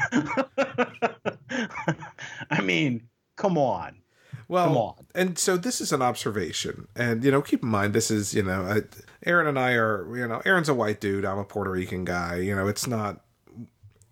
I 2.51 2.61
mean, 2.61 3.07
come 3.37 3.57
on. 3.57 4.03
Well, 4.47 4.67
Come 4.67 4.77
on. 4.77 4.93
and 5.15 5.39
so 5.39 5.57
this 5.57 5.79
is 5.79 5.91
an 5.93 6.01
observation, 6.01 6.87
and 6.95 7.23
you 7.23 7.31
know, 7.31 7.41
keep 7.41 7.63
in 7.63 7.69
mind 7.69 7.93
this 7.93 8.11
is 8.11 8.33
you 8.35 8.43
know, 8.43 8.63
I, 8.63 8.81
Aaron 9.25 9.47
and 9.47 9.59
I 9.59 9.73
are 9.73 10.15
you 10.15 10.27
know, 10.27 10.41
Aaron's 10.45 10.69
a 10.69 10.73
white 10.73 10.99
dude, 10.99 11.25
I'm 11.25 11.37
a 11.37 11.43
Puerto 11.43 11.71
Rican 11.71 12.05
guy. 12.05 12.37
You 12.37 12.55
know, 12.55 12.67
it's 12.67 12.87
not. 12.87 13.21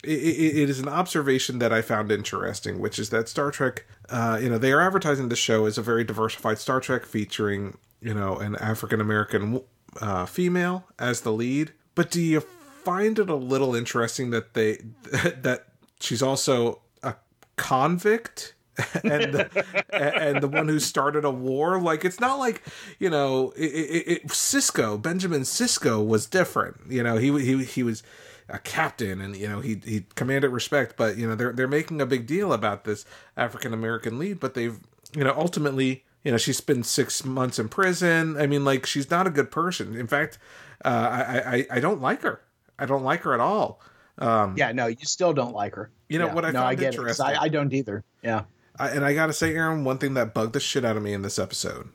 It, 0.04 0.18
it, 0.18 0.58
it 0.64 0.70
is 0.70 0.80
an 0.80 0.88
observation 0.88 1.60
that 1.60 1.72
I 1.72 1.84
found 1.84 2.12
interesting, 2.12 2.80
which 2.80 2.98
is 2.98 3.12
that 3.12 3.30
Star 3.30 3.52
Trek, 3.52 3.86
uh, 4.10 4.40
you 4.42 4.50
know, 4.50 4.58
they 4.58 4.72
are 4.72 4.82
advertising 4.82 5.30
the 5.30 5.36
show 5.36 5.66
as 5.66 5.78
a 5.78 5.84
very 5.84 6.04
diversified 6.04 6.58
Star 6.58 6.80
Trek 6.80 7.06
featuring, 7.06 7.78
you 8.02 8.16
know, 8.16 8.38
an 8.38 8.56
African 8.56 9.00
American 9.00 9.62
uh, 10.00 10.26
female 10.26 10.86
as 10.98 11.22
the 11.22 11.32
lead. 11.32 11.74
But 11.94 12.10
do 12.10 12.20
you 12.20 12.42
find 12.42 13.20
it 13.20 13.30
a 13.30 13.36
little 13.36 13.76
interesting 13.76 14.32
that 14.32 14.54
they 14.54 14.80
that 15.12 15.68
she's 16.00 16.24
also 16.24 16.82
a 17.04 17.16
convict 17.56 18.56
and 19.04 19.34
the, 19.34 19.86
and 19.94 20.42
the 20.42 20.48
one 20.48 20.68
who 20.68 20.80
started 20.80 21.26
a 21.26 21.32
war. 21.32 21.80
Like 21.80 22.06
it's 22.06 22.20
not 22.20 22.40
like 22.40 22.62
you 23.00 23.10
know, 23.10 23.52
it, 23.56 23.66
it, 23.66 24.08
it, 24.08 24.28
Sisko 24.28 25.02
Benjamin 25.02 25.42
Sisko 25.42 26.06
was 26.06 26.26
different. 26.26 26.78
You 26.90 27.04
know, 27.04 27.18
he 27.18 27.32
he 27.42 27.64
he 27.64 27.84
was 27.84 28.04
a 28.50 28.60
captain 28.60 29.22
and 29.22 29.36
you 29.36 29.48
know 29.48 29.62
he 29.62 29.82
he 29.84 30.06
commanded 30.16 30.50
respect. 30.50 30.96
But 30.98 31.18
you 31.18 31.28
know 31.28 31.36
they're 31.36 31.54
they're 31.54 31.68
making 31.68 32.02
a 32.02 32.06
big 32.06 32.28
deal 32.28 32.54
about 32.54 32.84
this 32.84 33.06
African 33.36 33.74
American 33.74 34.20
lead, 34.20 34.40
but 34.40 34.54
they've 34.54 34.80
you 35.14 35.24
know 35.24 35.34
ultimately 35.36 36.04
you 36.24 36.32
know 36.32 36.38
she 36.38 36.54
spent 36.54 36.86
six 36.86 37.26
months 37.26 37.60
in 37.60 37.70
prison. 37.70 38.38
I 38.38 38.48
mean, 38.48 38.64
like 38.64 38.86
she's 38.86 39.10
not 39.10 39.28
a 39.28 39.32
good 39.32 39.52
person. 39.52 39.96
In 39.96 40.08
fact, 40.08 40.38
uh, 40.86 40.88
I, 40.88 41.56
I 41.56 41.68
I 41.72 41.80
don't 41.80 42.02
like 42.02 42.22
her. 42.22 42.42
I 42.80 42.86
don't 42.86 43.04
like 43.04 43.22
her 43.22 43.34
at 43.34 43.40
all. 43.40 43.82
Um, 44.18 44.56
yeah, 44.58 44.72
no, 44.72 44.88
you 44.88 45.06
still 45.06 45.34
don't 45.34 45.54
like 45.54 45.76
her. 45.76 45.90
You 46.10 46.20
know 46.20 46.28
yeah. 46.28 46.34
what 46.34 46.46
I 46.46 46.52
no, 46.52 46.60
found 46.60 46.68
I 46.68 46.76
get 46.76 46.94
interesting. 46.94 47.26
It, 47.28 47.38
I, 47.38 47.44
I 47.44 47.48
don't 47.48 47.74
either. 47.74 48.04
Yeah. 48.24 48.44
I, 48.78 48.90
and 48.90 49.06
I 49.06 49.14
gotta 49.14 49.34
say, 49.34 49.56
Aaron, 49.56 49.84
one 49.84 49.98
thing 49.98 50.14
that 50.16 50.34
bugged 50.34 50.54
the 50.54 50.60
shit 50.60 50.86
out 50.86 50.98
of 50.98 51.04
me 51.04 51.14
in 51.14 51.22
this 51.22 51.40
episode, 51.40 51.90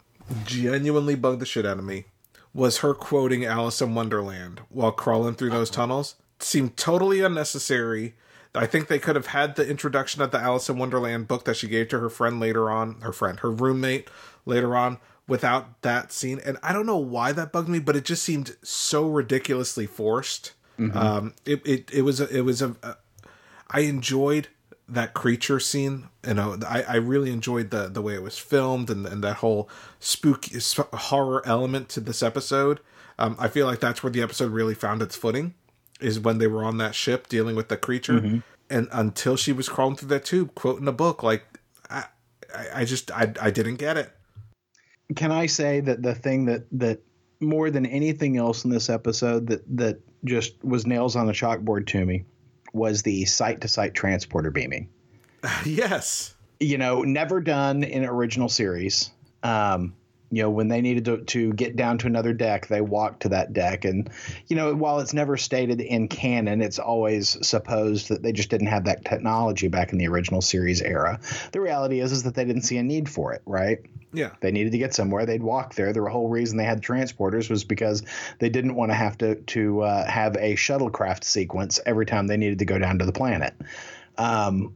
genuinely 0.45 1.15
bugged 1.15 1.41
the 1.41 1.47
shit 1.47 1.67
out 1.67 1.79
of 1.79 1.85
me, 1.85 2.05
was 2.55 2.79
her 2.79 2.95
quoting 2.95 3.45
Alice 3.45 3.83
in 3.83 3.95
Wonderland 3.95 4.61
while 4.69 4.93
crawling 4.93 5.35
through 5.35 5.51
those 5.51 5.71
tunnels. 5.71 6.17
seemed 6.39 6.77
totally 6.77 7.21
unnecessary. 7.21 8.15
I 8.55 8.67
think 8.67 8.89
they 8.89 8.99
could 8.99 9.17
have 9.17 9.27
had 9.29 9.57
the 9.57 9.69
introduction 9.69 10.23
of 10.23 10.31
the 10.31 10.41
Alice 10.41 10.71
in 10.71 10.79
Wonderland 10.79 11.29
book 11.29 11.45
that 11.45 11.57
she 11.57 11.69
gave 11.69 11.89
to 11.89 12.01
her 12.01 12.09
friend 12.09 12.41
later 12.41 12.71
on, 12.71 13.01
her 13.03 13.13
friend, 13.13 13.41
her 13.41 13.51
roommate 13.51 14.09
later 14.47 14.75
on, 14.75 14.99
without 15.29 15.83
that 15.83 16.13
scene. 16.13 16.41
And 16.45 16.57
I 16.63 16.73
don't 16.73 16.87
know 16.87 16.97
why 16.97 17.33
that 17.33 17.53
bugged 17.53 17.69
me, 17.69 17.79
but 17.79 17.97
it 17.97 18.05
just 18.05 18.23
seemed 18.23 18.57
so 18.63 19.09
ridiculously 19.09 19.87
forced. 19.87 20.53
Mm-hmm. 20.79 20.97
Um, 20.97 21.35
it, 21.45 21.67
it 21.67 21.91
it 21.93 22.03
was 22.03 22.21
a, 22.21 22.29
it 22.29 22.43
was 22.43 22.63
a, 22.63 22.77
a 22.83 22.97
I 23.69 23.81
enjoyed 23.81 24.49
that 24.89 25.15
creature 25.15 25.59
scene. 25.59 26.09
You 26.27 26.35
know, 26.35 26.59
I, 26.67 26.83
I 26.83 26.97
really 26.97 27.31
enjoyed 27.31 27.71
the 27.71 27.89
the 27.89 28.03
way 28.03 28.15
it 28.15 28.23
was 28.23 28.39
filmed 28.39 28.91
and, 28.91 29.07
and 29.07 29.23
that 29.25 29.37
whole 29.37 29.69
spooky 30.01 30.59
horror 30.93 31.43
element 31.47 31.89
to 31.91 32.01
this 32.01 32.23
episode. 32.23 32.81
Um, 33.19 33.37
I 33.39 33.49
feel 33.49 33.67
like 33.67 33.81
that's 33.81 34.03
where 34.03 34.11
the 34.11 34.23
episode 34.23 34.53
really 34.53 34.75
found 34.75 35.03
its 35.03 35.17
footing, 35.17 35.55
is 36.01 36.21
when 36.21 36.39
they 36.39 36.47
were 36.47 36.65
on 36.65 36.79
that 36.79 36.95
ship 36.95 37.29
dealing 37.29 37.57
with 37.57 37.69
the 37.69 37.77
creature, 37.77 38.21
mm-hmm. 38.21 38.39
and 38.69 38.89
until 38.93 39.37
she 39.37 39.53
was 39.53 39.69
crawling 39.69 39.97
through 39.97 40.11
that 40.11 40.25
tube, 40.25 40.55
quoting 40.55 40.87
a 40.87 40.93
book, 40.93 41.23
like 41.23 41.45
I, 41.89 42.05
I 42.75 42.85
just 42.85 43.11
I 43.11 43.33
I 43.41 43.51
didn't 43.51 43.77
get 43.77 43.97
it. 43.97 44.13
Can 45.15 45.33
I 45.33 45.47
say 45.47 45.81
that 45.81 46.03
the 46.03 46.15
thing 46.15 46.47
that 46.47 46.67
that 46.73 47.01
more 47.41 47.71
than 47.71 47.87
anything 47.87 48.37
else 48.37 48.65
in 48.65 48.71
this 48.71 48.89
episode 48.89 49.49
that 49.49 49.63
that 49.77 50.01
just 50.25 50.63
was 50.65 50.87
nails 50.87 51.17
on 51.17 51.29
a 51.29 51.33
chalkboard 51.33 51.87
to 51.87 52.05
me 52.05 52.25
was 52.77 53.03
the 53.03 53.25
site 53.25 53.63
to 53.63 53.69
site 53.69 53.95
transporter 53.95 54.51
beaming. 54.51 54.89
yes. 55.65 56.35
You 56.61 56.79
know, 56.79 57.03
never 57.03 57.41
done 57.41 57.83
in 57.83 58.05
original 58.05 58.49
series. 58.49 59.11
Um, 59.43 59.95
you 60.31 60.43
know, 60.43 60.51
when 60.51 60.69
they 60.69 60.81
needed 60.81 61.05
to, 61.05 61.19
to 61.19 61.53
get 61.53 61.77
down 61.77 61.99
to 61.99 62.07
another 62.07 62.33
deck, 62.33 62.67
they 62.67 62.81
walked 62.81 63.23
to 63.23 63.29
that 63.31 63.53
deck. 63.53 63.85
And, 63.85 64.11
you 64.49 64.57
know, 64.57 64.75
while 64.75 64.99
it's 64.99 65.15
never 65.15 65.37
stated 65.37 65.81
in 65.81 66.09
canon, 66.09 66.61
it's 66.61 66.79
always 66.79 67.47
supposed 67.47 68.09
that 68.09 68.23
they 68.23 68.33
just 68.33 68.51
didn't 68.51 68.67
have 68.67 68.85
that 68.87 69.05
technology 69.05 69.69
back 69.69 69.93
in 69.93 69.99
the 69.99 70.09
original 70.09 70.43
series 70.43 70.83
era. 70.83 71.21
The 71.53 71.61
reality 71.61 72.01
is, 72.01 72.11
is 72.11 72.25
that 72.25 72.35
they 72.35 72.45
didn't 72.45 72.63
see 72.63 72.77
a 72.79 72.83
need 72.83 73.09
for 73.09 73.33
it, 73.35 73.43
right? 73.47 73.79
Yeah. 74.13 74.31
They 74.41 74.51
needed 74.51 74.73
to 74.73 74.79
get 74.79 74.95
somewhere. 74.95 75.27
They'd 75.27 75.43
walk 75.43 75.75
there. 75.75 75.93
The 75.93 76.09
whole 76.09 76.29
reason 76.29 76.57
they 76.57 76.65
had 76.65 76.83
transporters 76.83 77.49
was 77.49 77.65
because 77.65 78.03
they 78.39 78.49
didn't 78.49 78.75
want 78.75 78.91
to 78.91 78.97
have 78.97 79.19
to, 79.19 79.37
to 79.37 79.83
uh, 79.83 80.11
have 80.11 80.37
a 80.37 80.55
shuttlecraft 80.55 81.23
sequence 81.23 81.79
every 81.87 82.07
time 82.07 82.27
they 82.27 82.37
needed 82.37 82.59
to 82.61 82.65
go 82.65 82.79
down 82.79 82.99
to 82.99 83.05
the 83.05 83.13
planet. 83.13 83.55
Um, 84.19 84.75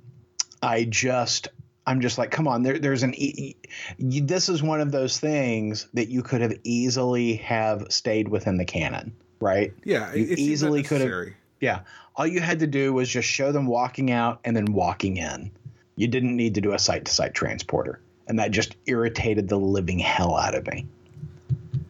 I 0.62 0.84
just 0.84 1.48
I'm 1.86 2.00
just 2.00 2.18
like, 2.18 2.30
come 2.30 2.46
on, 2.46 2.62
there, 2.62 2.78
there's 2.78 3.02
an. 3.02 3.14
E- 3.14 3.56
e- 3.98 4.20
this 4.20 4.48
is 4.48 4.62
one 4.62 4.80
of 4.80 4.92
those 4.92 5.18
things 5.18 5.88
that 5.94 6.08
you 6.08 6.22
could 6.22 6.40
have 6.40 6.54
easily 6.62 7.36
have 7.36 7.86
stayed 7.90 8.28
within 8.28 8.58
the 8.58 8.64
canon, 8.64 9.12
right? 9.40 9.72
Yeah, 9.84 10.14
you 10.14 10.34
easily 10.36 10.82
could 10.82 11.00
have. 11.00 11.34
Yeah, 11.60 11.80
all 12.16 12.26
you 12.26 12.40
had 12.40 12.60
to 12.60 12.66
do 12.66 12.92
was 12.92 13.08
just 13.08 13.28
show 13.28 13.52
them 13.52 13.66
walking 13.66 14.10
out 14.10 14.40
and 14.44 14.56
then 14.56 14.66
walking 14.72 15.16
in. 15.16 15.50
You 15.96 16.08
didn't 16.08 16.36
need 16.36 16.54
to 16.54 16.60
do 16.60 16.72
a 16.72 16.78
site 16.78 17.04
to 17.06 17.12
site 17.12 17.34
transporter, 17.34 18.00
and 18.28 18.38
that 18.38 18.50
just 18.50 18.76
irritated 18.86 19.48
the 19.48 19.58
living 19.58 19.98
hell 19.98 20.36
out 20.36 20.54
of 20.54 20.66
me. 20.66 20.86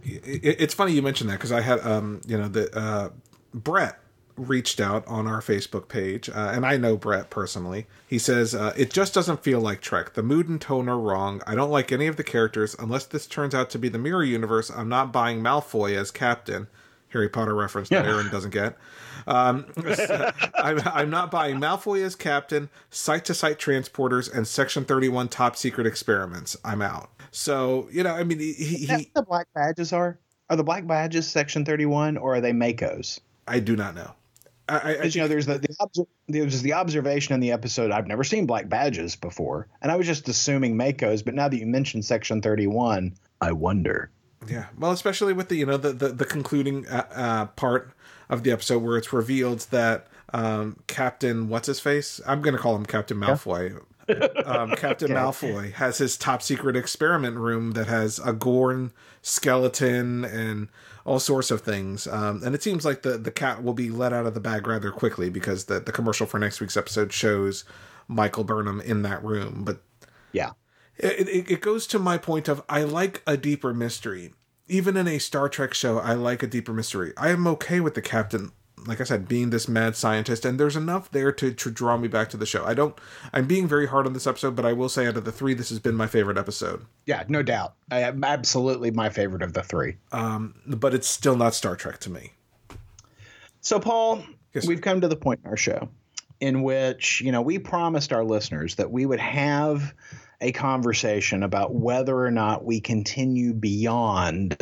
It's 0.05 0.75
funny 0.75 0.93
you 0.93 1.03
mentioned 1.03 1.31
that 1.31 1.35
because 1.35 1.53
I 1.53 1.61
had, 1.61 1.81
um, 1.81 2.21
you 2.27 2.37
know, 2.37 2.49
the 2.49 2.77
uh, 2.77 3.11
Brett 3.55 4.01
reached 4.49 4.81
out 4.81 5.07
on 5.07 5.27
our 5.27 5.41
Facebook 5.41 5.89
page, 5.89 6.29
uh, 6.29 6.53
and 6.55 6.65
I 6.67 6.77
know 6.77 6.97
Brett 6.97 7.31
personally. 7.31 7.87
He 8.07 8.19
says, 8.19 8.55
uh, 8.55 8.73
It 8.77 8.91
just 8.91 9.15
doesn't 9.15 9.43
feel 9.43 9.61
like 9.61 9.81
Trek. 9.81 10.15
The 10.15 10.23
mood 10.23 10.49
and 10.49 10.61
tone 10.61 10.89
are 10.89 10.99
wrong. 10.99 11.43
I 11.47 11.55
don't 11.55 11.71
like 11.71 11.93
any 11.93 12.07
of 12.07 12.17
the 12.17 12.25
characters. 12.25 12.75
Unless 12.79 13.07
this 13.07 13.27
turns 13.27 13.55
out 13.55 13.71
to 13.71 13.79
be 13.79 13.89
the 13.89 13.99
Mirror 13.99 14.25
Universe, 14.25 14.71
I'm 14.71 14.89
not 14.89 15.13
buying 15.13 15.43
Malfoy 15.43 15.97
as 15.97 16.11
captain. 16.11 16.69
Harry 17.11 17.29
Potter 17.29 17.55
reference 17.55 17.89
that 17.89 18.07
Aaron 18.07 18.31
doesn't 18.31 18.51
get. 18.51 18.77
Um, 19.27 19.67
I'm, 20.55 20.81
I'm, 20.87 21.11
not 21.11 21.31
buying 21.31 21.59
Malfoy 21.61 22.05
as 22.05 22.15
captain, 22.15 22.71
site 22.91 23.25
to 23.27 23.35
site 23.35 23.59
transporters, 23.59 24.33
and 24.33 24.47
Section 24.47 24.85
31 24.85 25.29
top 25.29 25.57
secret 25.57 25.87
experiments. 25.87 26.57
I'm 26.65 26.81
out. 26.81 27.11
So, 27.33 27.89
you 27.93 28.03
know, 28.03 28.15
I 28.15 28.25
mean, 28.25 28.39
he. 28.39 28.53
he 28.53 29.11
the 29.15 29.23
black 29.23 29.49
badges 29.55 29.93
are? 29.93 30.19
Are 30.49 30.57
the 30.57 30.65
black 30.65 30.87
badges 30.87 31.29
Section 31.29 31.65
31 31.65 32.17
or 32.17 32.37
are 32.37 32.41
they 32.41 32.53
MACOs? 32.53 33.21
I 33.47 33.61
do 33.61 33.77
not 33.77 33.95
know. 33.95 34.13
I, 34.71 34.95
I, 34.95 35.03
you 35.05 35.21
know, 35.21 35.29
there's 35.29 35.47
the, 35.47 35.59
the 35.59 36.07
there's 36.29 36.63
the 36.63 36.73
observation 36.75 37.35
in 37.35 37.41
the 37.41 37.53
episode. 37.53 37.91
I've 37.91 38.07
never 38.07 38.25
seen 38.25 38.47
black 38.47 38.69
badges 38.69 39.17
before, 39.17 39.69
and 39.83 39.91
I 39.91 39.97
was 39.97 40.07
just 40.07 40.29
assuming 40.29 40.77
MACOs. 40.77 41.25
But 41.25 41.35
now 41.35 41.49
that 41.49 41.59
you 41.59 41.67
mentioned 41.67 42.05
Section 42.05 42.41
31, 42.41 43.15
I 43.41 43.53
wonder. 43.53 44.11
Yeah, 44.49 44.67
well, 44.79 44.93
especially 44.93 45.33
with 45.33 45.49
the 45.49 45.57
you 45.57 45.67
know 45.67 45.77
the 45.77 45.93
the, 45.93 46.09
the 46.09 46.25
concluding 46.25 46.87
uh, 46.89 47.07
uh, 47.15 47.47
part 47.47 47.93
of 48.29 48.45
the 48.45 48.53
episode 48.53 48.83
where 48.83 48.97
it's 48.97 49.13
revealed 49.13 49.67
that 49.71 50.07
um, 50.33 50.77
Captain 50.87 51.49
what's 51.49 51.67
his 51.67 51.81
face? 51.81 52.21
I'm 52.27 52.41
going 52.41 52.55
to 52.55 52.61
call 52.61 52.77
him 52.77 52.87
Captain 52.87 53.19
Malfoy. 53.19 53.73
Yeah. 53.73 53.79
Um, 54.45 54.71
Captain 54.77 55.13
okay. 55.13 55.21
Malfoy 55.21 55.73
has 55.75 55.99
his 55.99 56.17
top 56.17 56.43
secret 56.43 56.77
experiment 56.77 57.37
room 57.37 57.73
that 57.73 57.87
has 57.87 58.19
a 58.21 58.33
Gorn 58.33 58.93
skeleton 59.23 60.25
and 60.25 60.69
all 61.05 61.19
sorts 61.19 61.51
of 61.51 61.63
things. 61.63 62.07
Um, 62.07 62.43
and 62.45 62.55
it 62.55 62.63
seems 62.63 62.85
like 62.85 63.03
the, 63.03 63.19
the 63.19 63.31
cat 63.31 63.63
will 63.63 63.75
be 63.75 63.91
let 63.91 64.13
out 64.13 64.27
of 64.27 64.35
the 64.35 64.41
bag 64.41 64.67
rather 64.67 64.91
quickly 64.91 65.31
because 65.31 65.65
the, 65.65 65.81
the 65.81 65.93
commercial 65.93 66.27
for 66.27 66.39
next 66.39 66.61
week's 66.61 66.77
episode 66.77 67.13
shows 67.13 67.65
Michael 68.09 68.45
Burnham 68.45 68.81
in 68.81 69.03
that 69.03 69.23
room. 69.25 69.65
But 69.65 69.83
yeah, 70.33 70.53
it, 70.97 71.29
it, 71.29 71.51
it 71.51 71.61
goes 71.61 71.87
to 71.89 71.99
my 71.99 72.19
point 72.19 72.49
of 72.49 72.63
I 72.69 72.83
like 72.83 73.23
a 73.27 73.37
deeper 73.37 73.73
mystery. 73.73 74.35
Even 74.69 74.97
in 74.97 75.09
a 75.09 75.19
Star 75.19 75.49
Trek 75.49 75.75
show, 75.75 75.99
I 75.99 76.15
like 76.15 76.45
a 76.45 76.47
deeper 76.47 76.73
mystery. 76.73 77.13
I 77.17 77.31
am 77.31 77.47
okay 77.49 77.81
with 77.81 77.95
the 77.95 78.03
captain 78.03 78.53
like 78.87 79.01
I 79.01 79.05
said, 79.05 79.29
being 79.29 79.51
this 79.51 79.69
mad 79.69 79.97
scientist, 79.97 80.45
and 80.45 80.59
there's 80.59 80.77
enough 80.77 81.11
there 81.11 81.33
to, 81.33 81.53
to 81.53 81.71
draw 81.71 81.97
me 81.97 82.09
back 82.09 82.31
to 82.31 82.37
the 82.37 82.47
show. 82.47 82.65
I 82.65 82.75
don't. 82.75 82.97
I'm 83.33 83.47
being 83.47 83.67
very 83.67 83.87
hard 83.87 84.07
on 84.07 84.13
this 84.13 84.27
episode, 84.27 84.57
but 84.57 84.65
I 84.65 84.73
will 84.73 84.89
say, 84.89 85.07
out 85.07 85.17
of 85.17 85.25
the 85.25 85.33
three, 85.33 85.55
this 85.55 85.69
has 85.71 85.79
been 85.79 85.95
my 85.95 86.07
favorite 86.07 86.39
episode. 86.39 86.85
Yeah, 87.07 87.25
no 87.29 87.43
doubt. 87.43 87.75
I 87.91 88.03
absolutely 88.03 88.91
my 88.91 89.11
favorite 89.11 89.43
of 89.43 89.53
the 89.53 89.63
three. 89.63 89.97
Um, 90.13 90.55
but 90.67 90.95
it's 90.95 91.09
still 91.09 91.37
not 91.37 91.55
Star 91.55 91.77
Trek 91.77 91.99
to 92.01 92.11
me. 92.11 92.33
So, 93.61 93.79
Paul, 93.79 94.25
yes, 94.55 94.67
we've 94.67 94.81
come 94.81 95.01
to 95.03 95.09
the 95.09 95.17
point 95.17 95.41
in 95.45 95.51
our 95.51 95.57
show 95.57 95.89
in 96.41 96.63
which 96.63 97.21
you 97.21 97.33
know 97.33 97.43
we 97.43 97.59
promised 97.59 98.13
our 98.13 98.25
listeners 98.25 98.77
that 98.77 98.91
we 98.91 99.05
would 99.07 99.21
have 99.21 99.95
a 100.41 100.53
conversation 100.53 101.43
about 101.43 101.75
whether 101.75 102.17
or 102.17 102.31
not 102.31 102.65
we 102.65 102.81
continue 102.81 103.53
beyond 103.53 104.57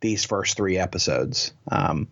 these 0.00 0.24
first 0.24 0.56
three 0.56 0.78
episodes. 0.78 1.52
Um, 1.70 2.08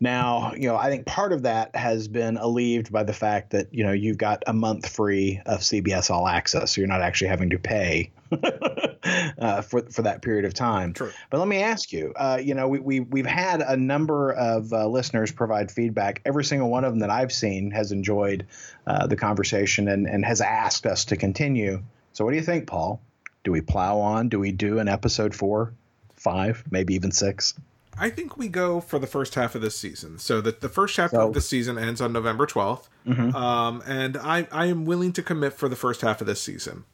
now, 0.00 0.52
you 0.54 0.68
know, 0.68 0.76
I 0.76 0.90
think 0.90 1.06
part 1.06 1.32
of 1.32 1.42
that 1.42 1.74
has 1.74 2.06
been 2.06 2.36
alleviated 2.36 2.92
by 2.92 3.02
the 3.02 3.12
fact 3.12 3.50
that, 3.50 3.74
you 3.74 3.84
know, 3.84 3.92
you've 3.92 4.18
got 4.18 4.44
a 4.46 4.52
month 4.52 4.88
free 4.88 5.40
of 5.44 5.60
CBS 5.60 6.10
All 6.10 6.28
Access, 6.28 6.72
so 6.72 6.80
you're 6.80 6.88
not 6.88 7.00
actually 7.00 7.28
having 7.28 7.50
to 7.50 7.58
pay 7.58 8.12
uh, 9.38 9.62
for 9.62 9.82
for 9.90 10.02
that 10.02 10.22
period 10.22 10.44
of 10.44 10.54
time. 10.54 10.92
True. 10.92 11.10
But 11.30 11.38
let 11.38 11.48
me 11.48 11.62
ask 11.62 11.92
you, 11.92 12.12
uh, 12.14 12.38
you 12.40 12.54
know, 12.54 12.68
we, 12.68 12.78
we 12.78 13.00
we've 13.00 13.26
had 13.26 13.60
a 13.60 13.76
number 13.76 14.32
of 14.32 14.72
uh, 14.72 14.86
listeners 14.86 15.32
provide 15.32 15.70
feedback. 15.72 16.22
Every 16.24 16.44
single 16.44 16.70
one 16.70 16.84
of 16.84 16.92
them 16.92 17.00
that 17.00 17.10
I've 17.10 17.32
seen 17.32 17.72
has 17.72 17.90
enjoyed 17.90 18.46
uh, 18.86 19.08
the 19.08 19.16
conversation 19.16 19.88
and 19.88 20.06
and 20.06 20.24
has 20.24 20.40
asked 20.40 20.86
us 20.86 21.06
to 21.06 21.16
continue. 21.16 21.82
So, 22.12 22.24
what 22.24 22.30
do 22.30 22.36
you 22.36 22.44
think, 22.44 22.68
Paul? 22.68 23.00
Do 23.42 23.50
we 23.50 23.62
plow 23.62 23.98
on? 23.98 24.28
Do 24.28 24.38
we 24.38 24.52
do 24.52 24.78
an 24.78 24.88
episode 24.88 25.34
four, 25.34 25.72
five, 26.14 26.62
maybe 26.70 26.94
even 26.94 27.10
six? 27.10 27.54
I 27.98 28.10
think 28.10 28.36
we 28.36 28.48
go 28.48 28.80
for 28.80 28.98
the 28.98 29.06
first 29.06 29.34
half 29.34 29.54
of 29.54 29.60
this 29.60 29.76
season. 29.76 30.18
So 30.18 30.40
that 30.40 30.60
the 30.60 30.68
first 30.68 30.96
half 30.96 31.10
So- 31.10 31.28
of 31.28 31.34
the 31.34 31.40
season 31.40 31.78
ends 31.78 32.00
on 32.00 32.12
November 32.12 32.46
12th. 32.46 32.88
Um, 33.34 33.82
and 33.86 34.16
I, 34.18 34.46
I 34.52 34.66
am 34.66 34.84
willing 34.84 35.12
to 35.14 35.22
commit 35.22 35.54
for 35.54 35.68
the 35.68 35.76
first 35.76 36.02
half 36.02 36.20
of 36.20 36.26
this 36.26 36.42
season. 36.42 36.84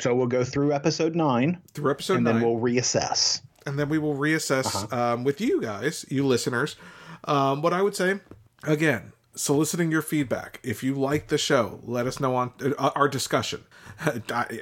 So 0.00 0.14
we'll 0.14 0.26
go 0.26 0.44
through 0.44 0.72
episode 0.72 1.14
nine, 1.14 1.58
Through 1.72 1.90
episode 1.92 2.14
and 2.16 2.24
nine. 2.24 2.34
then 2.40 2.42
we'll 2.44 2.60
reassess. 2.60 3.40
and 3.66 3.78
then 3.78 3.88
we 3.88 3.96
will 3.98 4.14
reassess 4.16 4.92
um, 4.92 5.24
with 5.24 5.40
you 5.40 5.60
guys, 5.62 6.04
you 6.10 6.26
listeners. 6.26 6.76
Um, 7.24 7.62
what 7.62 7.72
I 7.72 7.80
would 7.80 7.94
say, 7.96 8.20
again, 8.64 9.12
soliciting 9.34 9.90
your 9.90 10.02
feedback. 10.02 10.60
If 10.62 10.82
you 10.82 10.94
like 10.94 11.28
the 11.28 11.38
show, 11.38 11.80
let 11.84 12.06
us 12.06 12.20
know 12.20 12.36
on 12.36 12.52
uh, 12.60 12.90
our 12.94 13.08
discussion. 13.08 13.64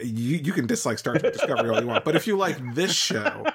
You, 0.03 0.37
you 0.37 0.53
can 0.53 0.67
dislike 0.67 0.99
Star 0.99 1.17
Trek 1.17 1.33
Discovery 1.33 1.71
all 1.71 1.81
you 1.81 1.87
want, 1.87 2.05
but 2.05 2.15
if 2.17 2.27
you 2.27 2.37
like 2.37 2.75
this 2.75 2.93
show, 2.93 3.47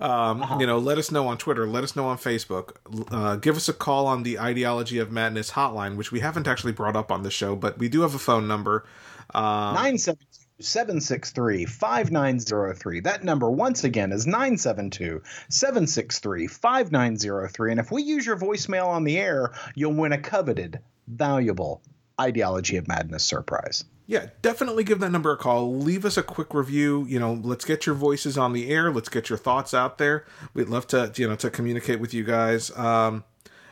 um, 0.00 0.42
you 0.58 0.66
know, 0.66 0.78
let 0.78 0.96
us 0.96 1.10
know 1.10 1.28
on 1.28 1.36
Twitter, 1.36 1.66
let 1.66 1.84
us 1.84 1.94
know 1.94 2.06
on 2.06 2.16
Facebook, 2.16 2.76
uh, 3.12 3.36
give 3.36 3.54
us 3.54 3.68
a 3.68 3.74
call 3.74 4.06
on 4.06 4.22
the 4.22 4.38
Ideology 4.38 4.98
of 4.98 5.12
Madness 5.12 5.50
hotline, 5.50 5.96
which 5.96 6.10
we 6.10 6.20
haven't 6.20 6.48
actually 6.48 6.72
brought 6.72 6.96
up 6.96 7.12
on 7.12 7.24
the 7.24 7.30
show, 7.30 7.56
but 7.56 7.78
we 7.78 7.90
do 7.90 8.00
have 8.00 8.14
a 8.14 8.18
phone 8.18 8.48
number. 8.48 8.86
Um, 9.34 9.74
972 9.74 10.47
763 10.60 11.64
5903. 11.66 13.00
That 13.00 13.24
number, 13.24 13.50
once 13.50 13.84
again, 13.84 14.12
is 14.12 14.26
972 14.26 15.22
763 15.48 16.46
5903. 16.46 17.70
And 17.70 17.80
if 17.80 17.90
we 17.92 18.02
use 18.02 18.26
your 18.26 18.36
voicemail 18.36 18.86
on 18.86 19.04
the 19.04 19.18
air, 19.18 19.52
you'll 19.74 19.94
win 19.94 20.12
a 20.12 20.18
coveted, 20.18 20.80
valuable 21.06 21.82
Ideology 22.20 22.76
of 22.76 22.88
Madness 22.88 23.24
surprise. 23.24 23.84
yeah, 24.08 24.26
definitely 24.42 24.82
give 24.82 24.98
that 25.00 25.10
number 25.10 25.30
a 25.30 25.36
call. 25.36 25.76
Leave 25.76 26.04
us 26.04 26.16
a 26.16 26.22
quick 26.22 26.52
review. 26.52 27.06
You 27.08 27.20
know, 27.20 27.34
let's 27.34 27.64
get 27.64 27.86
your 27.86 27.94
voices 27.94 28.36
on 28.36 28.52
the 28.54 28.70
air. 28.70 28.90
Let's 28.90 29.08
get 29.08 29.28
your 29.28 29.38
thoughts 29.38 29.72
out 29.74 29.98
there. 29.98 30.24
We'd 30.54 30.68
love 30.68 30.88
to, 30.88 31.12
you 31.14 31.28
know, 31.28 31.36
to 31.36 31.50
communicate 31.50 32.00
with 32.00 32.12
you 32.12 32.24
guys. 32.24 32.76
Um, 32.76 33.22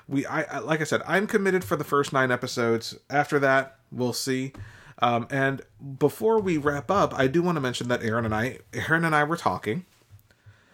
we, 0.06 0.24
I, 0.26 0.42
I 0.42 0.58
like 0.60 0.80
I 0.80 0.84
said, 0.84 1.02
I'm 1.08 1.26
committed 1.26 1.64
for 1.64 1.74
the 1.74 1.84
first 1.84 2.12
nine 2.12 2.30
episodes. 2.30 2.96
After 3.10 3.40
that, 3.40 3.78
we'll 3.90 4.12
see. 4.12 4.52
Um, 5.00 5.26
and 5.30 5.62
before 5.98 6.40
we 6.40 6.56
wrap 6.56 6.90
up, 6.90 7.12
I 7.14 7.26
do 7.26 7.42
want 7.42 7.56
to 7.56 7.60
mention 7.60 7.88
that 7.88 8.02
Aaron 8.02 8.24
and 8.24 8.34
I, 8.34 8.58
Aaron 8.72 9.04
and 9.04 9.14
I 9.14 9.24
were 9.24 9.36
talking. 9.36 9.84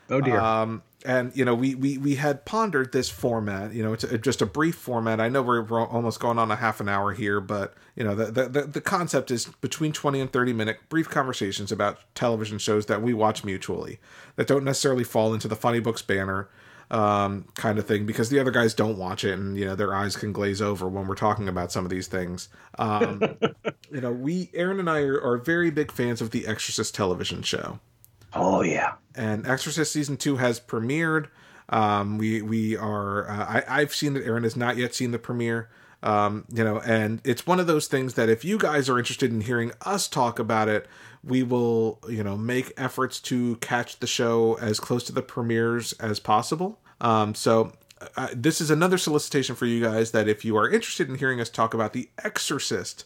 Oh, 0.09 0.21
dear. 0.21 0.39
Um, 0.39 0.83
and 1.05 1.35
you 1.35 1.45
know, 1.45 1.55
we, 1.55 1.75
we 1.75 1.99
we 1.99 2.15
had 2.15 2.45
pondered 2.45 2.93
this 2.93 3.09
format. 3.09 3.73
You 3.73 3.83
know, 3.83 3.93
it's 3.93 4.05
a, 4.05 4.19
just 4.19 4.41
a 4.41 4.47
brief 4.47 4.77
format. 4.77 5.21
I 5.21 5.29
know 5.29 5.43
we're, 5.43 5.63
we're 5.63 5.85
almost 5.85 6.21
going 6.21 6.39
on 6.39 6.51
a 6.51 6.57
half 6.57 6.81
an 6.81 6.89
hour 6.89 7.13
here, 7.13 7.41
but 7.41 7.75
you 7.97 8.05
know, 8.05 8.15
the, 8.15 8.27
the 8.27 8.49
the 8.49 8.63
the 8.63 8.81
concept 8.81 9.31
is 9.31 9.47
between 9.61 9.93
twenty 9.93 10.21
and 10.21 10.33
thirty 10.33 10.53
minute 10.53 10.79
brief 10.89 11.09
conversations 11.09 11.73
about 11.73 11.99
television 12.15 12.59
shows 12.59 12.87
that 12.87 13.03
we 13.03 13.13
watch 13.13 13.43
mutually 13.43 13.99
that 14.37 14.47
don't 14.47 14.65
necessarily 14.65 15.05
fall 15.05 15.35
into 15.35 15.49
the 15.49 15.57
funny 15.57 15.81
books 15.81 16.03
banner 16.03 16.49
um, 16.93 17.47
kind 17.55 17.79
of 17.79 17.87
thing 17.87 18.05
because 18.05 18.29
the 18.29 18.39
other 18.39 18.51
guys 18.51 18.75
don't 18.75 18.99
watch 18.99 19.25
it 19.25 19.33
and 19.33 19.57
you 19.57 19.65
know 19.65 19.75
their 19.75 19.95
eyes 19.95 20.15
can 20.15 20.31
glaze 20.33 20.61
over 20.61 20.87
when 20.89 21.07
we're 21.07 21.15
talking 21.15 21.49
about 21.49 21.73
some 21.73 21.85
of 21.85 21.91
these 21.91 22.07
things. 22.07 22.49
Um, 22.79 23.23
you 23.93 24.01
know, 24.01 24.13
we 24.13 24.51
Aaron 24.55 24.81
and 24.81 24.89
I 24.89 25.01
are, 25.01 25.21
are 25.21 25.37
very 25.37 25.71
big 25.71 25.93
fans 25.93 26.21
of 26.21 26.31
the 26.31 26.47
Exorcist 26.47 26.95
television 26.95 27.43
show 27.43 27.79
oh, 28.35 28.63
yeah. 28.63 28.95
and 29.15 29.47
Exorcist 29.47 29.93
season 29.93 30.17
two 30.17 30.37
has 30.37 30.61
premiered. 30.61 31.29
Um, 31.69 32.19
we 32.19 32.43
we 32.43 32.77
are 32.77 33.29
uh, 33.29 33.45
I 33.45 33.81
I've 33.81 33.95
seen 33.95 34.17
it. 34.17 34.27
Aaron 34.27 34.43
has 34.43 34.57
not 34.57 34.77
yet 34.77 34.95
seen 34.95 35.11
the 35.11 35.19
premiere. 35.19 35.71
Um, 36.03 36.47
you 36.53 36.65
know, 36.65 36.81
and 36.81 37.21
it's 37.25 37.47
one 37.47 37.61
of 37.61 37.69
those 37.69 37.87
things 37.87 38.15
that 38.15 38.29
if 38.29 38.45
you 38.45 38.59
guys 38.59 38.89
are 38.89 38.99
interested 38.99 39.31
in 39.31 39.43
hearing 39.43 39.71
us 39.83 40.09
talk 40.09 40.41
about 40.41 40.69
it, 40.69 40.87
we 41.23 41.43
will 41.43 42.01
you 42.09 42.25
know 42.25 42.37
make 42.37 42.73
efforts 42.77 43.21
to 43.21 43.57
catch 43.57 44.01
the 44.01 44.07
show 44.07 44.55
as 44.61 44.81
close 44.81 45.05
to 45.05 45.13
the 45.13 45.23
premieres 45.23 45.93
as 45.95 46.19
possible. 46.21 46.81
Um, 47.01 47.35
so. 47.35 47.73
Uh, 48.17 48.27
this 48.35 48.61
is 48.61 48.69
another 48.69 48.99
solicitation 48.99 49.55
for 49.55 49.65
you 49.65 49.81
guys 49.81 50.11
that 50.11 50.27
if 50.27 50.45
you 50.45 50.57
are 50.57 50.69
interested 50.69 51.09
in 51.09 51.15
hearing 51.15 51.41
us 51.41 51.49
talk 51.49 51.73
about 51.73 51.93
The 51.93 52.09
Exorcist, 52.19 53.05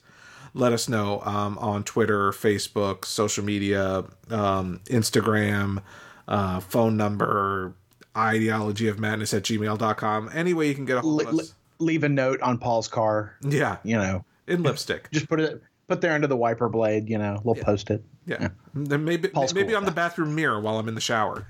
let 0.56 0.72
us 0.72 0.88
know 0.88 1.20
um, 1.24 1.58
on 1.58 1.84
Twitter, 1.84 2.30
Facebook, 2.32 3.04
social 3.04 3.44
media, 3.44 4.04
um, 4.30 4.80
Instagram, 4.86 5.82
uh, 6.26 6.60
phone 6.60 6.96
number, 6.96 7.74
ideology 8.16 8.88
of 8.88 8.98
madness 8.98 9.34
at 9.34 9.42
gmail.com. 9.42 10.30
Any 10.32 10.54
way 10.54 10.68
you 10.68 10.74
can 10.74 10.86
get 10.86 10.96
a 10.96 11.00
hold 11.02 11.22
of 11.22 11.38
us. 11.38 11.54
leave 11.78 12.04
a 12.04 12.08
note 12.08 12.40
on 12.40 12.56
Paul's 12.58 12.88
car, 12.88 13.36
Yeah, 13.42 13.76
you 13.84 13.96
know, 13.96 14.24
in 14.46 14.62
lipstick. 14.62 15.10
just 15.12 15.28
put 15.28 15.40
it 15.40 15.62
put 15.88 16.00
there 16.00 16.12
under 16.12 16.26
the 16.26 16.36
wiper 16.36 16.68
blade, 16.70 17.08
you 17.08 17.18
know, 17.18 17.40
we'll 17.44 17.54
post 17.54 17.90
it. 17.90 18.02
Yeah. 18.26 18.48
Then 18.74 19.04
maybe 19.04 19.28
Paul's 19.28 19.54
maybe 19.54 19.68
cool 19.68 19.76
on 19.76 19.84
the 19.84 19.92
bathroom 19.92 20.34
mirror 20.34 20.60
while 20.60 20.78
I'm 20.78 20.88
in 20.88 20.94
the 20.94 21.00
shower. 21.00 21.46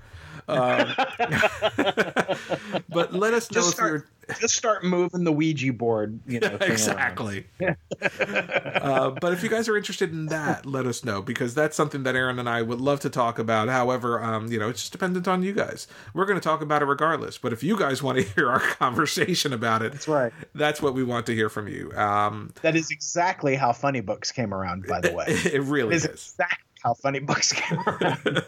Um, 0.49 0.95
but 2.89 3.13
let 3.13 3.35
us 3.35 3.51
know 3.51 3.61
Just 3.61 3.75
if 3.75 3.79
you're 3.81 3.99
start, 4.29 4.41
just 4.41 4.55
start 4.57 4.85
moving 4.85 5.25
the 5.25 5.33
Ouija 5.33 5.73
board, 5.73 6.19
you 6.27 6.41
know. 6.41 6.57
exactly. 6.61 7.47
uh, 7.61 9.11
but 9.11 9.33
if 9.33 9.43
you 9.43 9.49
guys 9.49 9.69
are 9.69 9.77
interested 9.77 10.11
in 10.13 10.27
that, 10.27 10.67
let 10.67 10.87
us 10.87 11.05
know 11.05 11.23
because 11.23 11.55
that's 11.55 11.77
something 11.77 12.03
that 12.05 12.15
Aaron 12.17 12.39
and 12.39 12.49
I 12.49 12.63
would 12.63 12.81
love 12.81 13.01
to 13.01 13.11
talk 13.11 13.39
about. 13.39 13.69
However, 13.69 14.23
um, 14.23 14.51
you 14.51 14.59
know, 14.59 14.69
it's 14.69 14.81
just 14.83 14.93
dependent 14.93 15.29
on 15.29 15.43
you 15.43 15.53
guys. 15.53 15.87
We're 16.15 16.27
going 16.27 16.39
to 16.39 16.45
talk 16.45 16.61
about 16.61 16.83
it 16.83 16.87
regardless. 16.87 17.39
But 17.39 17.53
if 17.53 17.63
you 17.63 17.79
guys 17.79 18.03
want 18.03 18.19
to 18.19 18.25
hear 18.25 18.51
our 18.51 18.61
conversation 18.61 19.53
about 19.53 19.83
it, 19.83 19.93
That's 19.93 20.09
right. 20.09 20.33
that's 20.55 20.83
what 20.83 20.95
we 20.95 21.05
want 21.05 21.27
to 21.27 21.35
hear 21.35 21.49
from 21.49 21.69
you. 21.69 21.93
Um, 21.93 22.53
That 22.63 22.77
is 22.77 22.91
exactly 22.91 23.55
how 23.55 23.73
funny 23.73 24.01
books 24.01 24.33
came 24.33 24.53
around, 24.53 24.87
by 24.87 25.01
the 25.01 25.13
way. 25.13 25.27
it 25.29 25.63
really 25.63 25.95
is 25.95 26.05
is. 26.05 26.11
exactly 26.13 26.65
how 26.83 26.95
funny 26.95 27.19
books 27.21 27.53
came 27.53 27.79
around. 27.81 28.43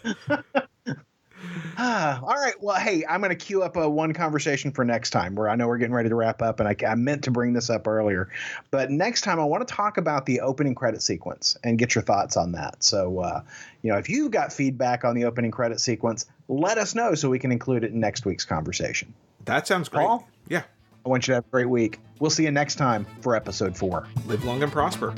Ah, 1.78 2.20
all 2.22 2.34
right. 2.34 2.60
Well, 2.60 2.76
hey, 2.76 3.04
I'm 3.08 3.20
going 3.20 3.30
to 3.30 3.36
queue 3.36 3.62
up 3.62 3.76
a 3.76 3.88
one 3.88 4.12
conversation 4.12 4.70
for 4.72 4.84
next 4.84 5.10
time 5.10 5.34
where 5.34 5.48
I 5.48 5.54
know 5.54 5.68
we're 5.68 5.78
getting 5.78 5.94
ready 5.94 6.08
to 6.08 6.14
wrap 6.14 6.42
up, 6.42 6.60
and 6.60 6.68
I, 6.68 6.76
I 6.86 6.94
meant 6.96 7.24
to 7.24 7.30
bring 7.30 7.52
this 7.52 7.70
up 7.70 7.86
earlier. 7.86 8.28
But 8.70 8.90
next 8.90 9.22
time, 9.22 9.40
I 9.40 9.44
want 9.44 9.66
to 9.66 9.72
talk 9.72 9.96
about 9.96 10.26
the 10.26 10.40
opening 10.40 10.74
credit 10.74 11.00
sequence 11.02 11.56
and 11.64 11.78
get 11.78 11.94
your 11.94 12.02
thoughts 12.02 12.36
on 12.36 12.52
that. 12.52 12.82
So, 12.82 13.20
uh, 13.20 13.42
you 13.82 13.92
know, 13.92 13.98
if 13.98 14.08
you've 14.08 14.30
got 14.30 14.52
feedback 14.52 15.04
on 15.04 15.14
the 15.14 15.24
opening 15.24 15.50
credit 15.50 15.80
sequence, 15.80 16.26
let 16.48 16.78
us 16.78 16.94
know 16.94 17.14
so 17.14 17.30
we 17.30 17.38
can 17.38 17.52
include 17.52 17.84
it 17.84 17.92
in 17.92 18.00
next 18.00 18.26
week's 18.26 18.44
conversation. 18.44 19.14
That 19.44 19.66
sounds 19.66 19.88
great. 19.88 20.04
Paul? 20.04 20.28
Yeah. 20.48 20.64
I 21.06 21.08
want 21.08 21.26
you 21.26 21.32
to 21.32 21.36
have 21.36 21.44
a 21.46 21.50
great 21.50 21.68
week. 21.68 22.00
We'll 22.18 22.30
see 22.30 22.42
you 22.44 22.50
next 22.50 22.74
time 22.74 23.06
for 23.20 23.36
episode 23.36 23.76
four, 23.76 24.08
Live 24.26 24.44
long 24.44 24.62
and 24.62 24.70
prosper. 24.70 25.14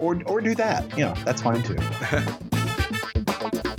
or 0.00 0.14
or, 0.16 0.22
or 0.26 0.40
do 0.40 0.54
that. 0.54 0.96
You 0.96 1.06
know, 1.06 1.14
that's 1.24 1.42
fine 1.42 1.62
too. 1.62 1.76